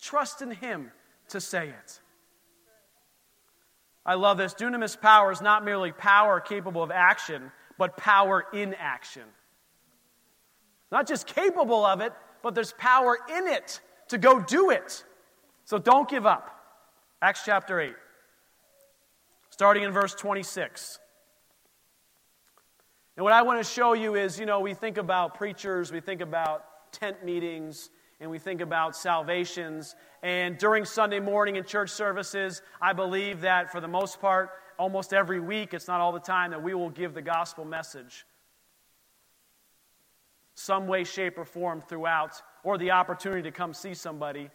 [0.00, 0.90] Trust in Him
[1.28, 2.00] to say it.
[4.04, 4.54] I love this.
[4.54, 9.22] Dunamis power is not merely power capable of action, but power in action.
[10.92, 12.12] Not just capable of it,
[12.42, 15.02] but there's power in it to go do it.
[15.64, 16.54] So don't give up.
[17.22, 17.94] Acts chapter 8,
[19.48, 20.98] starting in verse 26.
[23.16, 26.00] And what I want to show you is, you know, we think about preachers, we
[26.00, 27.88] think about tent meetings,
[28.20, 29.96] and we think about salvations.
[30.22, 34.50] And during Sunday morning in church services, I believe that for the most part,
[34.80, 38.24] almost every week, it's not all the time, that we will give the gospel message
[40.54, 44.48] some way, shape, or form throughout, or the opportunity to come see somebody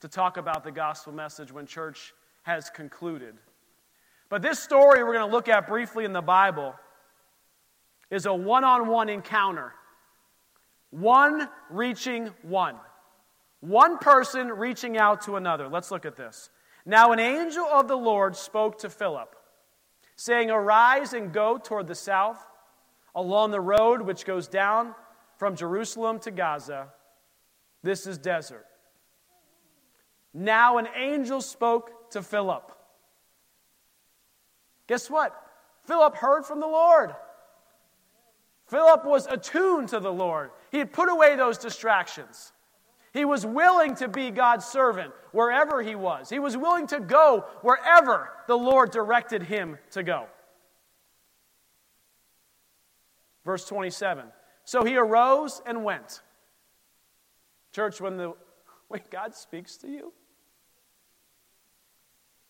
[0.00, 3.36] to talk about the gospel message when church has concluded.
[4.28, 6.74] But this story we're going to look at briefly in the Bible
[8.10, 9.74] is a one on one encounter.
[10.90, 12.74] One reaching one.
[13.60, 15.68] One person reaching out to another.
[15.68, 16.50] Let's look at this.
[16.84, 19.36] Now, an angel of the Lord spoke to Philip,
[20.22, 22.38] saying, Arise and go toward the south,
[23.12, 24.94] along the road which goes down
[25.36, 26.92] from Jerusalem to Gaza.
[27.82, 28.64] This is desert.
[30.32, 32.70] Now an angel spoke to Philip.
[34.86, 35.34] Guess what?
[35.86, 37.16] Philip heard from the Lord.
[38.68, 40.52] Philip was attuned to the Lord.
[40.70, 42.51] He had put away those distractions.
[43.12, 46.30] He was willing to be God's servant wherever he was.
[46.30, 50.26] He was willing to go wherever the Lord directed him to go.
[53.44, 54.26] Verse 27
[54.64, 56.22] so he arose and went.
[57.72, 58.34] Church, when, the,
[58.88, 60.12] when God speaks to you,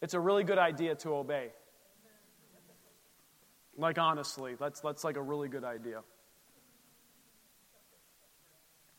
[0.01, 1.51] it's a really good idea to obey.
[3.77, 6.03] Like, honestly, that's, that's like a really good idea.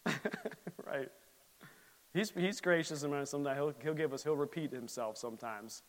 [0.86, 1.10] right?
[2.14, 5.82] He's, he's gracious and sometimes he'll, he'll give us, he'll repeat himself sometimes.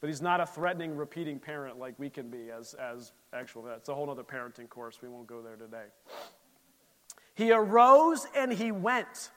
[0.00, 3.62] But he's not a threatening, repeating parent like we can be as, as actual.
[3.62, 4.98] That's a whole other parenting course.
[5.02, 5.86] We won't go there today.
[7.34, 9.30] He arose and he went.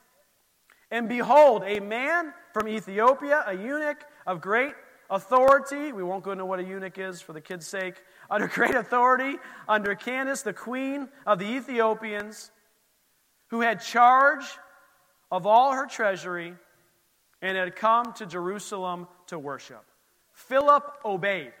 [0.90, 4.72] And behold, a man from Ethiopia, a eunuch of great
[5.10, 5.92] authority.
[5.92, 7.96] We won't go into what a eunuch is for the kids' sake.
[8.30, 9.38] Under great authority,
[9.68, 12.50] under Candace, the queen of the Ethiopians,
[13.48, 14.44] who had charge
[15.30, 16.54] of all her treasury
[17.42, 19.84] and had come to Jerusalem to worship.
[20.32, 21.52] Philip obeyed.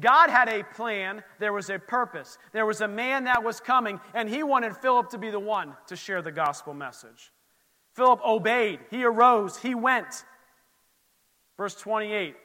[0.00, 2.38] God had a plan, there was a purpose.
[2.52, 5.74] There was a man that was coming, and he wanted Philip to be the one
[5.88, 7.30] to share the gospel message.
[7.92, 10.24] Philip obeyed, he arose, he went.
[11.58, 12.36] Verse 28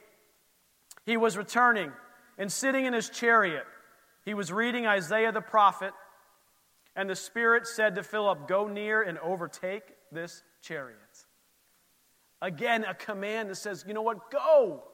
[1.06, 1.90] He was returning
[2.36, 3.64] and sitting in his chariot.
[4.26, 5.94] He was reading Isaiah the prophet,
[6.94, 10.98] and the Spirit said to Philip, Go near and overtake this chariot.
[12.40, 14.30] Again, a command that says, You know what?
[14.30, 14.84] Go.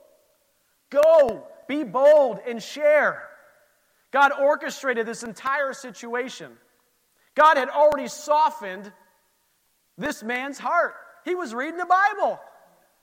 [0.90, 3.28] Go, be bold, and share.
[4.12, 6.52] God orchestrated this entire situation.
[7.34, 8.92] God had already softened
[9.98, 10.94] this man's heart.
[11.24, 12.38] He was reading the Bible.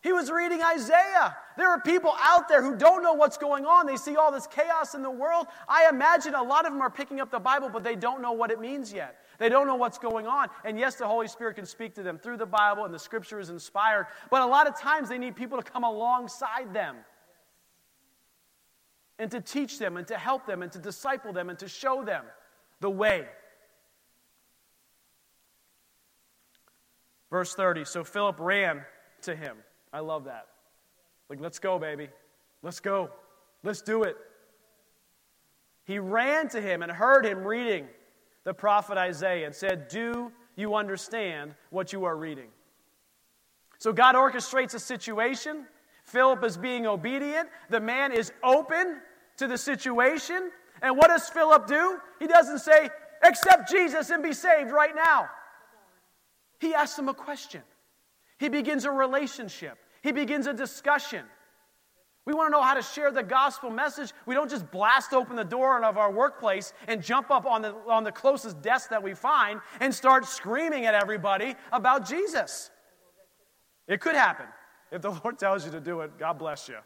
[0.01, 1.36] He was reading Isaiah.
[1.57, 3.86] There are people out there who don't know what's going on.
[3.86, 5.47] They see all this chaos in the world.
[5.68, 8.32] I imagine a lot of them are picking up the Bible, but they don't know
[8.32, 9.18] what it means yet.
[9.42, 10.50] They don't know what's going on.
[10.64, 13.39] And yes, the Holy Spirit can speak to them through the Bible, and the scripture
[13.39, 14.06] is inspired.
[14.30, 16.98] But a lot of times they need people to come alongside them
[19.18, 22.04] and to teach them, and to help them, and to disciple them, and to show
[22.04, 22.24] them
[22.82, 23.26] the way.
[27.32, 28.86] Verse 30 So Philip ran
[29.24, 29.58] to him.
[29.92, 30.50] I love that.
[31.30, 32.10] Like, let's go, baby.
[32.62, 33.10] Let's go.
[33.64, 34.18] Let's do it.
[35.86, 37.88] He ran to him and heard him reading
[38.44, 42.50] the prophet Isaiah and said, Do you understand what you are reading?
[43.78, 45.66] So God orchestrates a situation.
[46.04, 47.50] Philip is being obedient.
[47.70, 48.98] The man is open
[49.38, 50.52] to the situation.
[50.82, 52.00] And what does Philip do?
[52.20, 52.89] He doesn't say,
[53.24, 55.30] Accept Jesus and be saved right now.
[56.60, 57.62] He asks him a question.
[58.38, 61.26] He begins a relationship, he begins a discussion.
[62.26, 64.13] We want to know how to share the gospel message.
[64.28, 67.74] We don't just blast open the door of our workplace and jump up on the,
[67.88, 72.69] on the closest desk that we find and start screaming at everybody about Jesus.
[73.88, 74.45] It could happen.
[74.91, 76.78] If the Lord tells you to do it, God bless you.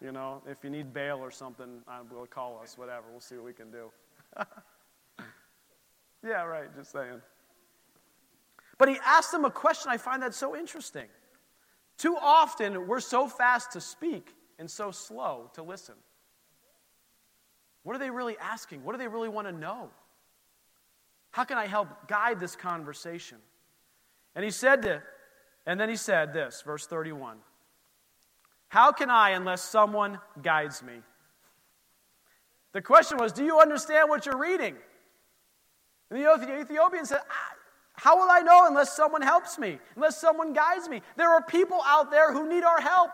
[0.00, 3.04] You know, if you need bail or something, uh, will call us, whatever.
[3.10, 3.90] We'll see what we can do.
[6.24, 7.20] yeah, right, just saying.
[8.78, 9.90] But he asked them a question.
[9.90, 11.06] I find that so interesting.
[12.00, 15.96] Too often, we're so fast to speak and so slow to listen.
[17.82, 18.82] What are they really asking?
[18.84, 19.90] What do they really want to know?
[21.30, 23.36] How can I help guide this conversation?
[24.34, 25.02] And he said to,
[25.66, 27.36] and then he said this, verse 31.
[28.68, 31.02] How can I unless someone guides me?
[32.72, 34.74] The question was, Do you understand what you're reading?
[36.10, 37.20] And the Ethiopian said,
[38.00, 41.02] how will I know unless someone helps me, unless someone guides me?
[41.18, 43.10] There are people out there who need our help.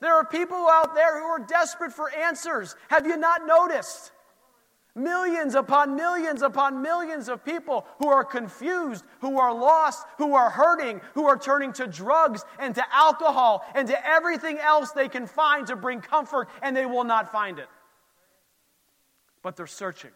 [0.00, 2.76] There are people out there who are desperate for answers.
[2.90, 4.12] Have you not noticed?
[4.94, 10.48] Millions upon millions upon millions of people who are confused, who are lost, who are
[10.48, 15.26] hurting, who are turning to drugs and to alcohol and to everything else they can
[15.26, 17.68] find to bring comfort, and they will not find it.
[19.42, 20.12] But they're searching.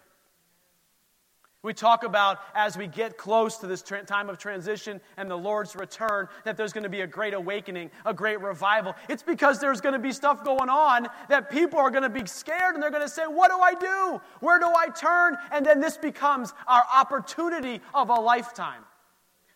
[1.64, 5.36] We talk about as we get close to this tra- time of transition and the
[5.36, 8.94] Lord's return that there's going to be a great awakening, a great revival.
[9.08, 12.26] It's because there's going to be stuff going on that people are going to be
[12.26, 14.20] scared and they're going to say, What do I do?
[14.40, 15.38] Where do I turn?
[15.50, 18.84] And then this becomes our opportunity of a lifetime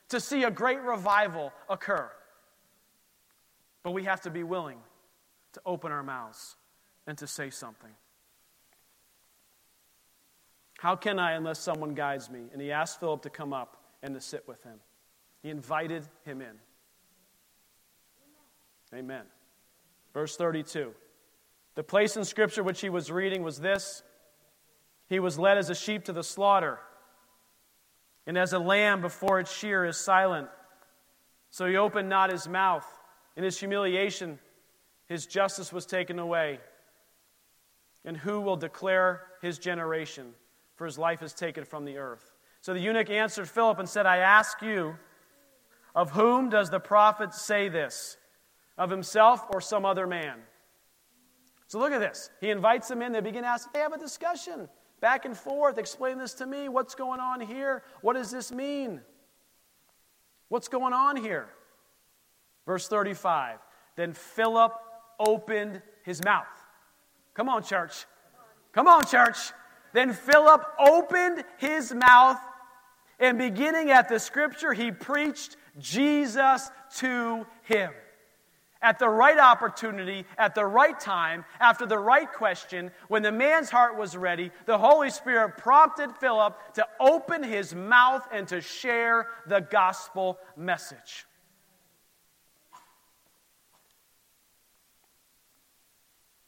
[0.08, 2.10] to see a great revival occur.
[3.82, 4.78] But we have to be willing
[5.52, 6.56] to open our mouths
[7.06, 7.92] and to say something.
[10.78, 12.44] How can I unless someone guides me?
[12.52, 14.78] And he asked Philip to come up and to sit with him.
[15.42, 16.54] He invited him in.
[18.96, 19.24] Amen.
[20.14, 20.94] Verse 32.
[21.74, 24.04] The place in Scripture which he was reading was this
[25.08, 26.78] He was led as a sheep to the slaughter,
[28.24, 30.48] and as a lamb before its shear is silent.
[31.50, 32.86] So he opened not his mouth.
[33.36, 34.38] In his humiliation,
[35.06, 36.60] his justice was taken away.
[38.04, 40.34] And who will declare his generation?
[40.78, 42.32] For his life is taken from the earth.
[42.60, 44.96] So the eunuch answered Philip and said, I ask you,
[45.94, 48.16] of whom does the prophet say this?
[48.78, 50.38] Of himself or some other man?
[51.66, 52.30] So look at this.
[52.40, 53.12] He invites them in.
[53.12, 54.68] They begin to ask, they have a discussion
[55.00, 55.78] back and forth.
[55.78, 56.68] Explain this to me.
[56.68, 57.82] What's going on here?
[58.00, 59.00] What does this mean?
[60.48, 61.48] What's going on here?
[62.66, 63.58] Verse 35.
[63.96, 64.72] Then Philip
[65.18, 66.46] opened his mouth.
[67.34, 68.06] Come on, church.
[68.72, 69.52] Come on, church.
[69.92, 72.38] Then Philip opened his mouth,
[73.18, 77.92] and beginning at the scripture, he preached Jesus to him.
[78.80, 83.70] At the right opportunity, at the right time, after the right question, when the man's
[83.70, 89.26] heart was ready, the Holy Spirit prompted Philip to open his mouth and to share
[89.48, 91.26] the gospel message.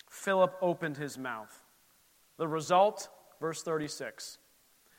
[0.09, 1.65] Philip opened his mouth.
[2.37, 3.09] The result
[3.41, 4.39] Verse 36.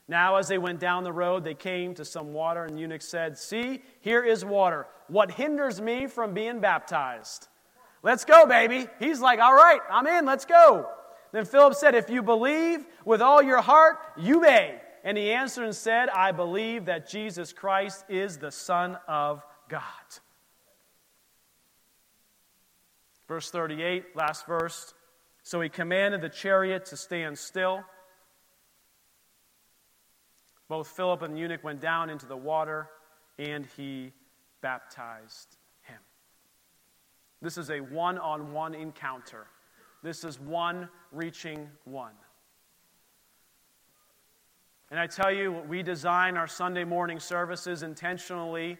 [0.07, 3.01] Now, as they went down the road, they came to some water, and the eunuch
[3.01, 4.87] said, See, here is water.
[5.07, 7.47] What hinders me from being baptized?
[8.03, 8.87] Let's go, baby.
[8.99, 10.87] He's like, All right, I'm in, let's go.
[11.31, 14.81] Then Philip said, If you believe with all your heart, you may.
[15.03, 19.81] And he answered and said, I believe that Jesus Christ is the Son of God.
[23.27, 24.93] Verse 38, last verse.
[25.43, 27.83] So he commanded the chariot to stand still.
[30.71, 32.87] Both Philip and the eunuch went down into the water,
[33.37, 34.13] and he
[34.61, 35.97] baptized him.
[37.41, 39.47] This is a one on one encounter.
[40.01, 42.13] This is one reaching one.
[44.89, 48.77] And I tell you, we design our Sunday morning services intentionally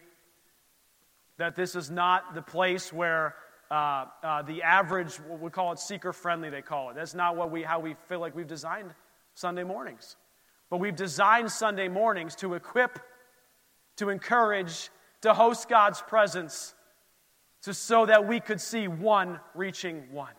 [1.36, 3.34] that this is not the place where
[3.70, 6.96] uh, uh, the average, we call it seeker friendly, they call it.
[6.96, 8.94] That's not what we, how we feel like we've designed
[9.34, 10.16] Sunday mornings.
[10.72, 12.98] But we've designed Sunday mornings to equip,
[13.96, 14.88] to encourage,
[15.20, 16.74] to host God's presence,
[17.64, 20.32] to, so that we could see one reaching one.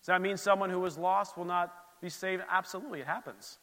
[0.00, 2.42] Does that mean someone who was lost will not be saved?
[2.50, 3.60] Absolutely, it happens.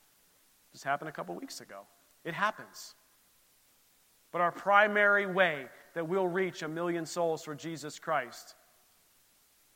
[0.72, 1.82] This happened a couple weeks ago.
[2.24, 2.96] It happens.
[4.32, 8.56] But our primary way that we'll reach a million souls for Jesus Christ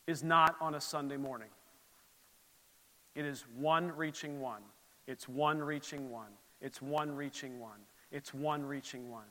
[0.08, 1.50] is not on a Sunday morning.
[3.16, 4.62] It is one reaching one.
[5.10, 6.30] It's one reaching one.
[6.62, 7.80] It's one reaching one.
[8.12, 9.26] It's one reaching one.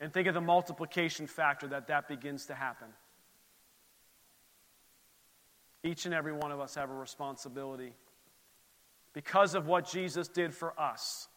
[0.00, 2.88] And think of the multiplication factor that that begins to happen.
[5.84, 7.92] Each and every one of us have a responsibility
[9.12, 11.28] because of what Jesus did for us,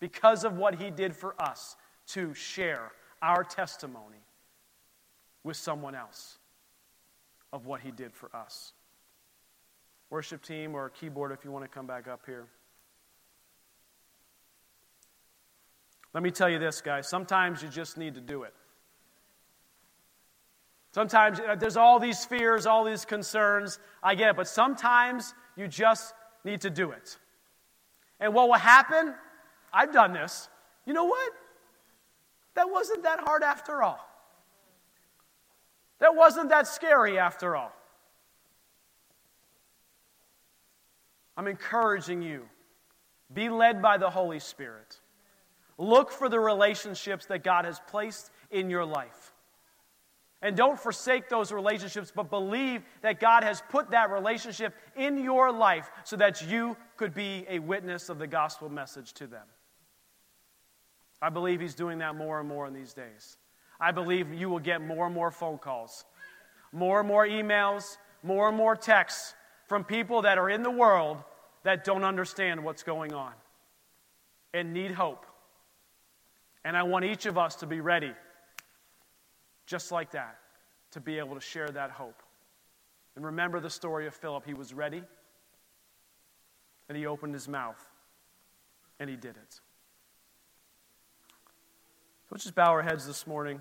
[0.00, 1.76] because of what he did for us,
[2.08, 2.90] to share
[3.22, 4.18] our testimony
[5.44, 6.38] with someone else
[7.52, 8.72] of what he did for us.
[10.10, 12.46] Worship team or keyboard, if you want to come back up here.
[16.16, 17.06] Let me tell you this, guys.
[17.06, 18.54] Sometimes you just need to do it.
[20.92, 23.78] Sometimes uh, there's all these fears, all these concerns.
[24.02, 24.36] I get it.
[24.36, 27.18] But sometimes you just need to do it.
[28.18, 29.12] And what will happen?
[29.74, 30.48] I've done this.
[30.86, 31.34] You know what?
[32.54, 34.00] That wasn't that hard after all.
[35.98, 37.72] That wasn't that scary after all.
[41.36, 42.48] I'm encouraging you
[43.34, 44.98] be led by the Holy Spirit.
[45.78, 49.32] Look for the relationships that God has placed in your life.
[50.42, 55.50] And don't forsake those relationships, but believe that God has put that relationship in your
[55.50, 59.44] life so that you could be a witness of the gospel message to them.
[61.20, 63.38] I believe He's doing that more and more in these days.
[63.80, 66.04] I believe you will get more and more phone calls,
[66.72, 69.34] more and more emails, more and more texts
[69.66, 71.18] from people that are in the world
[71.64, 73.32] that don't understand what's going on
[74.54, 75.25] and need hope.
[76.66, 78.10] And I want each of us to be ready
[79.66, 80.38] just like that,
[80.90, 82.20] to be able to share that hope.
[83.14, 84.44] And remember the story of Philip.
[84.44, 85.04] He was ready,
[86.88, 87.80] and he opened his mouth,
[88.98, 89.60] and he did it.
[92.24, 93.60] So let's just bow our heads this morning.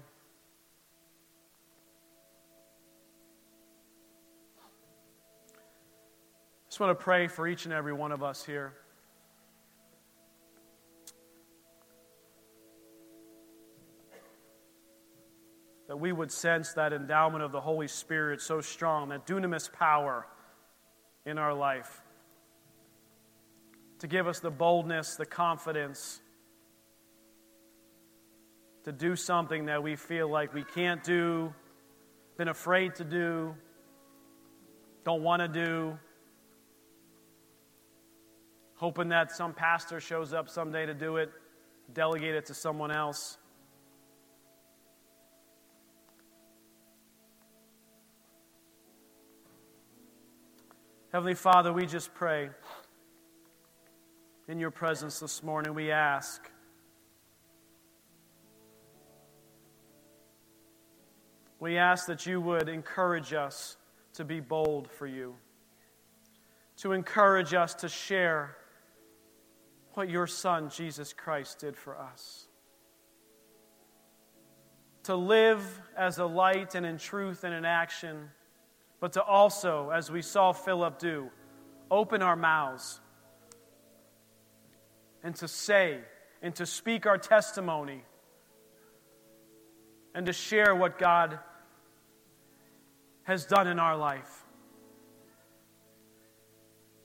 [4.57, 4.61] I
[6.69, 8.73] just want to pray for each and every one of us here.
[15.88, 20.26] That we would sense that endowment of the Holy Spirit so strong, that dunamis power
[21.26, 22.02] in our life,
[23.99, 26.22] to give us the boldness, the confidence
[28.84, 31.52] to do something that we feel like we can't do,
[32.38, 33.56] been afraid to do,
[35.03, 35.98] don't want to do,
[38.76, 41.32] hoping that some pastor shows up someday to do it,
[41.94, 43.38] delegate it to someone else.
[51.16, 52.50] Heavenly Father, we just pray
[54.50, 55.74] in your presence this morning.
[55.74, 56.52] We ask.
[61.58, 63.78] We ask that you would encourage us
[64.16, 65.36] to be bold for you,
[66.80, 68.58] to encourage us to share
[69.94, 72.48] what your Son, Jesus Christ, did for us.
[75.04, 78.32] To live as a light and in truth and in action
[79.06, 81.30] but to also, as we saw Philip do,
[81.91, 82.99] open our mouths
[85.22, 85.99] and to say
[86.41, 88.02] and to speak our testimony
[90.15, 91.38] and to share what God
[93.26, 94.44] has done in our life.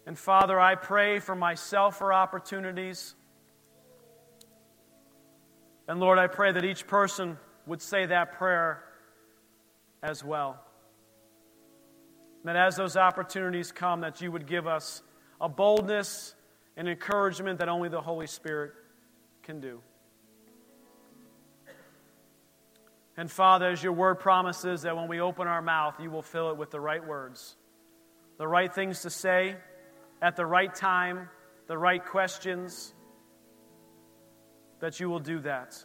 [0.07, 3.15] And Father, I pray for myself for opportunities.
[5.87, 7.37] And Lord, I pray that each person
[7.67, 8.83] would say that prayer
[10.03, 10.65] as well.
[12.45, 15.03] That as those opportunities come, that you would give us
[15.41, 16.35] a boldness
[16.77, 18.73] and encouragement that only the Holy Spirit
[19.43, 19.81] can do.
[23.17, 26.51] And Father, as your word promises that when we open our mouth, you will fill
[26.51, 27.57] it with the right words,
[28.39, 29.57] the right things to say
[30.23, 31.29] at the right time,
[31.67, 32.95] the right questions.
[34.81, 35.85] that you will do that.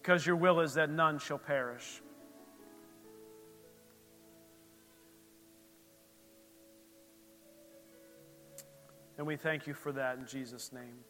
[0.00, 2.02] Because your will is that none shall perish.
[9.18, 11.04] And we thank you for that in Jesus' name.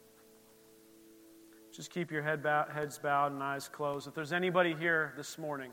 [1.71, 4.07] Just keep your head bow, heads bowed and eyes closed.
[4.07, 5.71] If there's anybody here this morning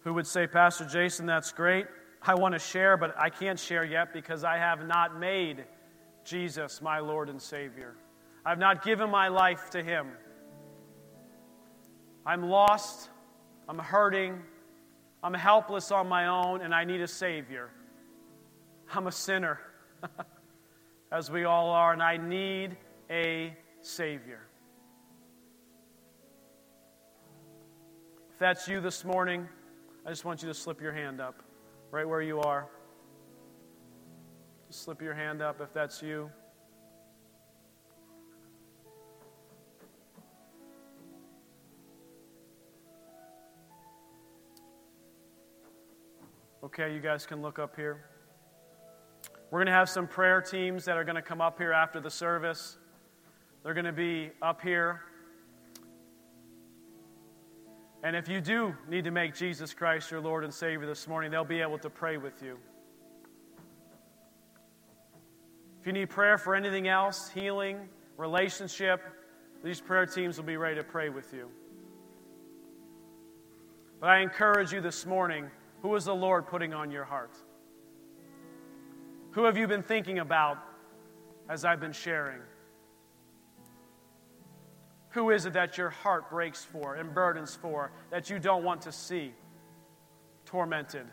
[0.00, 1.86] who would say, Pastor Jason, that's great.
[2.22, 5.64] I want to share, but I can't share yet because I have not made
[6.24, 7.94] Jesus my Lord and Savior.
[8.44, 10.08] I've not given my life to Him.
[12.26, 13.08] I'm lost.
[13.68, 14.42] I'm hurting.
[15.22, 17.70] I'm helpless on my own, and I need a Savior.
[18.92, 19.60] I'm a sinner,
[21.12, 22.76] as we all are, and I need
[23.08, 24.40] a Savior.
[28.32, 29.48] If that's you this morning,
[30.04, 31.40] I just want you to slip your hand up
[31.92, 32.66] right where you are.
[34.66, 36.28] Just slip your hand up if that's you.
[46.64, 48.09] Okay, you guys can look up here.
[49.50, 51.98] We're going to have some prayer teams that are going to come up here after
[51.98, 52.78] the service.
[53.64, 55.02] They're going to be up here.
[58.04, 61.32] And if you do need to make Jesus Christ your Lord and Savior this morning,
[61.32, 62.58] they'll be able to pray with you.
[65.80, 69.02] If you need prayer for anything else, healing, relationship,
[69.64, 71.48] these prayer teams will be ready to pray with you.
[73.98, 75.50] But I encourage you this morning
[75.82, 77.36] who is the Lord putting on your heart?
[79.32, 80.58] Who have you been thinking about
[81.48, 82.40] as I've been sharing?
[85.10, 88.82] Who is it that your heart breaks for and burdens for that you don't want
[88.82, 89.32] to see
[90.46, 91.06] tormented,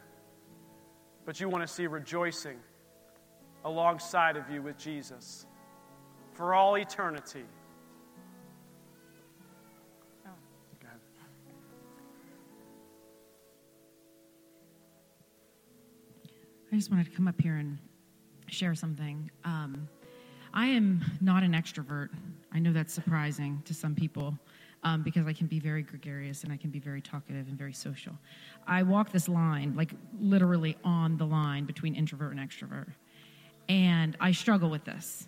[1.25, 2.57] but you want to see rejoicing
[3.65, 5.45] alongside of you with Jesus
[6.33, 7.45] for all eternity?
[16.69, 17.79] I just wanted to come up here and
[18.47, 19.29] share something.
[19.43, 19.87] Um,
[20.53, 22.09] I am not an extrovert.
[22.51, 24.37] I know that's surprising to some people
[24.83, 27.73] um, because I can be very gregarious and I can be very talkative and very
[27.73, 28.13] social.
[28.65, 32.89] I walk this line, like literally on the line between introvert and extrovert.
[33.69, 35.27] And I struggle with this.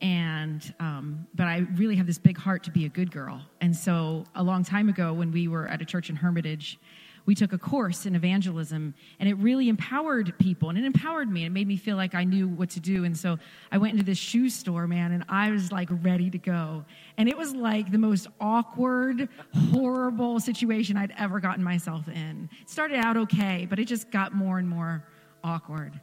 [0.00, 3.40] And, um, but I really have this big heart to be a good girl.
[3.60, 6.78] And so a long time ago, when we were at a church in Hermitage,
[7.26, 11.44] we took a course in evangelism and it really empowered people and it empowered me.
[11.44, 13.04] and It made me feel like I knew what to do.
[13.04, 13.38] And so
[13.72, 16.84] I went into this shoe store, man, and I was like ready to go.
[17.16, 19.28] And it was like the most awkward,
[19.72, 22.48] horrible situation I'd ever gotten myself in.
[22.60, 25.04] It started out okay, but it just got more and more
[25.42, 25.98] awkward.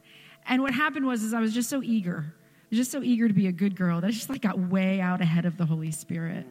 [0.48, 2.34] And what happened was is I was just so eager.
[2.72, 5.20] Just so eager to be a good girl that I just like got way out
[5.20, 6.48] ahead of the Holy Spirit.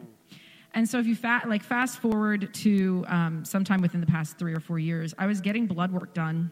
[0.73, 4.59] And so if you like fast forward to um, sometime within the past three or
[4.59, 6.51] four years, I was getting blood work done,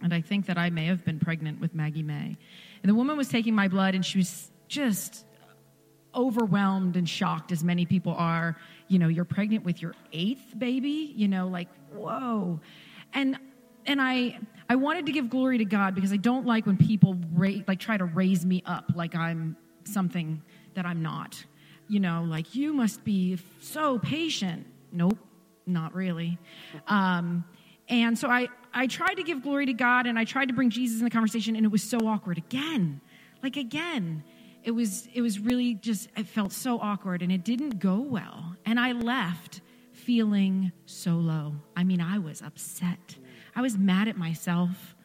[0.00, 2.36] and I think that I may have been pregnant with Maggie May.
[2.82, 5.24] And the woman was taking my blood, and she was just
[6.14, 8.56] overwhelmed and shocked, as many people are.
[8.86, 11.12] You know, you're pregnant with your eighth baby.
[11.16, 12.60] You know, like whoa,
[13.12, 13.36] and
[13.86, 14.38] and I
[14.68, 17.80] I wanted to give glory to God because I don't like when people ra- like
[17.80, 20.42] try to raise me up like I'm something
[20.74, 21.44] that I'm not
[21.92, 24.66] you know, like, you must be so patient.
[24.90, 25.18] Nope,
[25.66, 26.38] not really.
[26.88, 27.44] Um,
[27.86, 30.70] and so I, I tried to give glory to God and I tried to bring
[30.70, 33.02] Jesus in the conversation, and it was so awkward again.
[33.42, 34.24] Like, again,
[34.64, 38.56] it was, it was really just, it felt so awkward and it didn't go well.
[38.64, 39.60] And I left
[39.92, 41.56] feeling so low.
[41.76, 43.16] I mean, I was upset.
[43.54, 44.96] I was mad at myself.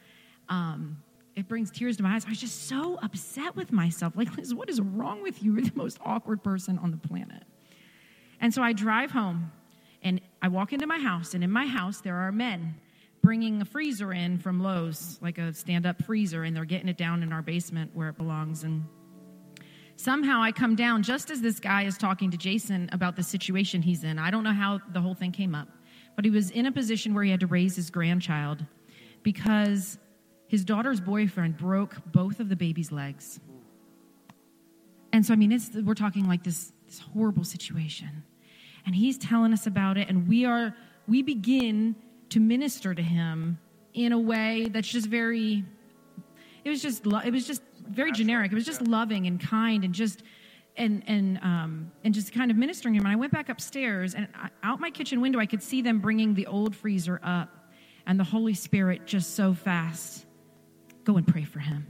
[0.48, 1.04] Um,
[1.38, 2.26] it brings tears to my eyes.
[2.26, 4.14] I was just so upset with myself.
[4.16, 5.54] Like, Liz, what is wrong with you?
[5.54, 7.44] You're the most awkward person on the planet.
[8.42, 9.52] And so I drive home
[10.02, 12.76] and I walk into my house, and in my house, there are men
[13.22, 16.98] bringing a freezer in from Lowe's, like a stand up freezer, and they're getting it
[16.98, 18.64] down in our basement where it belongs.
[18.64, 18.86] And
[19.96, 23.82] somehow I come down just as this guy is talking to Jason about the situation
[23.82, 24.18] he's in.
[24.18, 25.68] I don't know how the whole thing came up,
[26.16, 28.64] but he was in a position where he had to raise his grandchild
[29.24, 29.98] because
[30.48, 33.40] his daughter's boyfriend broke both of the baby's legs.
[35.12, 38.24] And so, I mean, it's, we're talking like this, this horrible situation.
[38.86, 40.76] And he's telling us about it, and we are,
[41.08, 41.96] we begin
[42.30, 43.58] to minister to him
[43.94, 45.66] in a way that's just very,
[46.64, 48.52] it was just, it was just very generic.
[48.52, 50.24] It was just loving and kind and just,
[50.78, 53.04] and and um, and just kind of ministering him.
[53.04, 54.28] And I went back upstairs, and
[54.62, 57.50] out my kitchen window, I could see them bringing the old freezer up,
[58.06, 60.27] and the Holy Spirit just so fast
[61.08, 61.88] go and pray for him.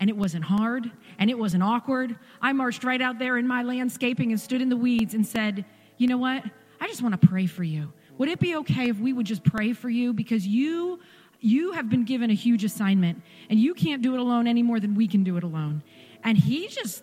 [0.00, 2.16] and it wasn't hard and it wasn't awkward.
[2.40, 5.64] I marched right out there in my landscaping and stood in the weeds and said,
[5.96, 6.42] You know what?
[6.80, 7.92] I just want to pray for you.
[8.18, 10.12] Would it be okay if we would just pray for you?
[10.12, 10.98] Because you
[11.40, 13.20] you have been given a huge assignment
[13.50, 15.82] and you can't do it alone any more than we can do it alone.
[16.22, 17.02] And he just,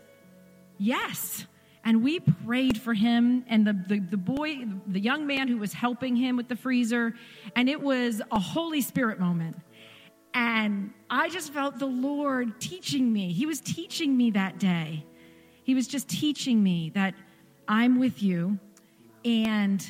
[0.78, 1.46] yes.
[1.84, 5.74] And we prayed for him and the, the, the boy, the young man who was
[5.74, 7.14] helping him with the freezer.
[7.56, 9.58] And it was a Holy Spirit moment.
[10.40, 13.34] And I just felt the Lord teaching me.
[13.34, 15.06] He was teaching me that day.
[15.64, 17.14] He was just teaching me that
[17.68, 18.58] I'm with you
[19.26, 19.86] and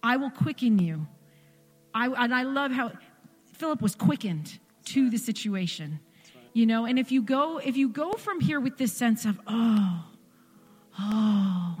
[0.00, 1.08] I will quicken you.
[1.92, 2.92] I, and I love how
[3.54, 5.98] Philip was quickened to the situation.
[6.52, 9.40] You know, and if you go if you go from here with this sense of,
[9.48, 10.04] oh,
[10.96, 11.76] oh,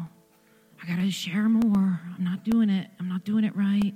[0.82, 2.00] I gotta share more.
[2.16, 2.88] I'm not doing it.
[2.98, 3.94] I'm not doing it right.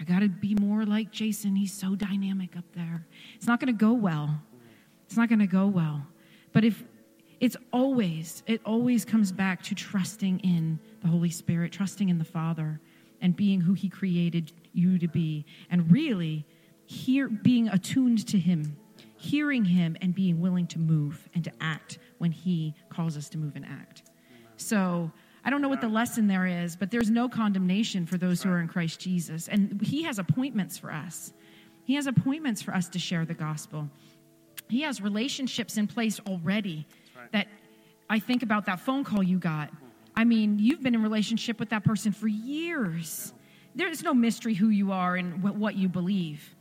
[0.00, 1.54] I gotta be more like Jason.
[1.54, 3.06] He's so dynamic up there.
[3.34, 4.40] It's not gonna go well.
[5.04, 6.06] It's not gonna go well.
[6.52, 6.82] But if
[7.38, 12.24] it's always, it always comes back to trusting in the Holy Spirit, trusting in the
[12.24, 12.80] Father,
[13.20, 15.44] and being who He created you to be.
[15.70, 16.46] And really,
[16.86, 18.76] hear, being attuned to Him,
[19.16, 23.38] hearing Him, and being willing to move and to act when He calls us to
[23.38, 24.02] move and act.
[24.56, 25.12] So,
[25.44, 28.50] I don't know what the lesson there is, but there's no condemnation for those who
[28.50, 29.48] are in Christ Jesus.
[29.48, 31.32] And He has appointments for us.
[31.84, 33.88] He has appointments for us to share the gospel.
[34.68, 36.86] He has relationships in place already
[37.16, 37.32] right.
[37.32, 37.48] that
[38.08, 39.70] I think about that phone call you got.
[40.14, 43.32] I mean, you've been in relationship with that person for years.
[43.74, 46.54] There's no mystery who you are and what you believe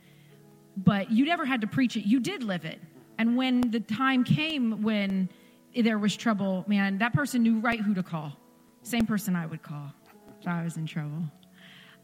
[0.84, 2.06] but you never had to preach it.
[2.06, 2.80] You did live it.
[3.18, 5.30] And when the time came when
[5.76, 8.38] there was trouble, man, that person knew right who to call.
[8.84, 9.94] Same person I would call
[10.40, 11.24] if I was in trouble.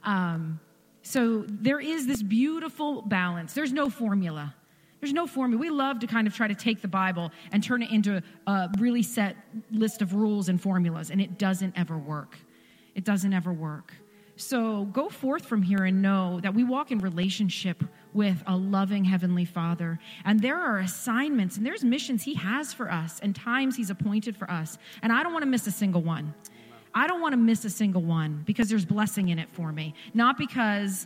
[0.03, 0.60] Um,
[1.02, 3.53] so there is this beautiful balance.
[3.53, 4.53] There's no formula.
[4.99, 5.60] There's no formula.
[5.60, 8.69] We love to kind of try to take the Bible and turn it into a
[8.80, 9.35] really set
[9.72, 12.38] list of rules and formulas, and it doesn't ever work.
[12.95, 13.93] It doesn't ever work.
[14.38, 17.84] So go forth from here and know that we walk in relationship
[18.14, 19.99] with a loving Heavenly Father.
[20.26, 24.35] And there are assignments and there's missions He has for us and times He's appointed
[24.35, 24.77] for us.
[25.02, 26.34] And I don't want to miss a single one.
[26.96, 29.94] I don't want to miss a single one because there's blessing in it for me.
[30.14, 31.06] Not because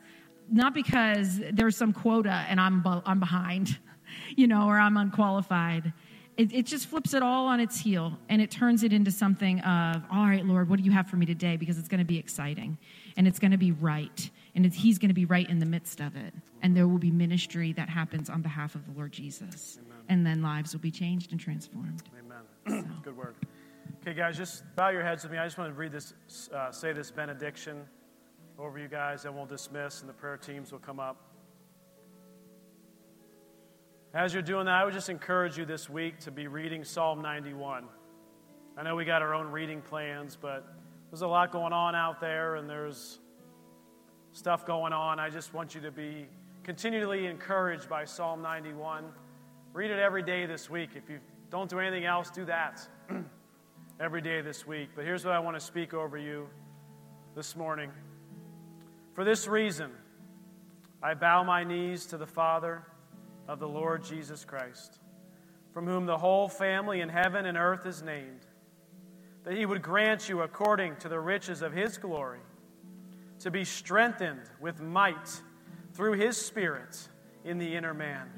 [0.52, 3.78] not because there's some quota and I'm I'm behind,
[4.36, 5.92] you know, or I'm unqualified.
[6.38, 9.60] It, it, just flips it all on its heel and it turns it into something
[9.60, 11.58] of, all right, Lord, what do you have for me today?
[11.58, 12.78] Because it's going to be exciting
[13.18, 14.30] and it's going to be right.
[14.56, 16.34] And he's going to be right in the midst of it.
[16.62, 19.80] And there will be ministry that happens on behalf of the Lord Jesus.
[19.86, 19.98] Amen.
[20.08, 22.04] And then lives will be changed and transformed.
[22.18, 22.86] Amen.
[22.86, 23.02] So.
[23.04, 23.36] Good word.
[24.02, 25.38] Okay, guys, just bow your heads with me.
[25.38, 26.14] I just want to read this,
[26.56, 27.86] uh, say this benediction
[28.58, 31.18] over you guys, and we'll dismiss, and the prayer teams will come up.
[34.14, 37.22] As you're doing that, I would just encourage you this week to be reading Psalm
[37.22, 37.90] 91.
[38.78, 40.66] I know we got our own reading plans, but
[41.12, 43.20] there's a lot going on out there, and there's
[44.32, 45.20] stuff going on.
[45.20, 46.26] I just want you to be
[46.64, 49.12] continually encouraged by Psalm 91.
[49.74, 50.92] Read it every day this week.
[50.96, 51.20] If you
[51.50, 52.88] don't do anything else, do that
[54.00, 54.90] every day this week.
[54.96, 56.48] But here's what I want to speak over you
[57.36, 57.92] this morning.
[59.14, 59.92] For this reason,
[61.04, 62.84] I bow my knees to the Father
[63.50, 65.00] of the Lord Jesus Christ,
[65.74, 68.46] from whom the whole family in heaven and earth is named,
[69.44, 72.40] that he would grant you, according to the riches of his glory,
[73.40, 75.42] to be strengthened with might
[75.94, 77.10] through his Spirit
[77.44, 78.30] in the inner man,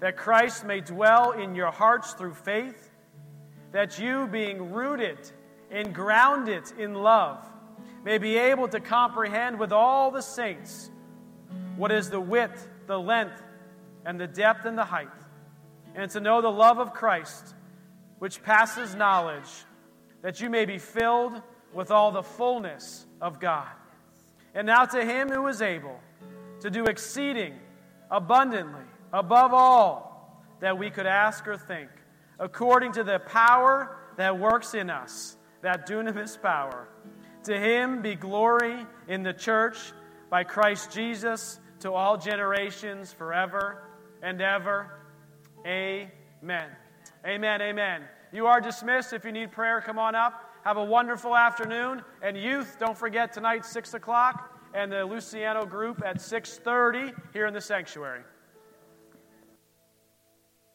[0.00, 2.85] that Christ may dwell in your hearts through faith,
[3.72, 5.18] that you, being rooted
[5.70, 7.44] and grounded in love,
[8.04, 10.90] may be able to comprehend with all the saints
[11.76, 13.42] what is the width, the length,
[14.04, 15.08] and the depth and the height,
[15.94, 17.54] and to know the love of Christ,
[18.18, 19.50] which passes knowledge,
[20.22, 23.68] that you may be filled with all the fullness of God.
[24.54, 26.00] And now to him who is able
[26.60, 27.54] to do exceeding
[28.10, 31.90] abundantly above all that we could ask or think,
[32.38, 36.88] according to the power that works in us, that dunamis power.
[37.44, 39.76] To him be glory in the church
[40.30, 43.82] by Christ Jesus to all generations forever
[44.22, 44.90] and ever.
[45.64, 46.68] Amen.
[47.24, 47.62] Amen.
[47.62, 48.02] Amen.
[48.32, 49.12] You are dismissed.
[49.12, 50.42] If you need prayer, come on up.
[50.64, 52.02] Have a wonderful afternoon.
[52.22, 57.54] And youth, don't forget tonight, 6 o'clock, and the Luciano group at 6.30 here in
[57.54, 58.22] the sanctuary.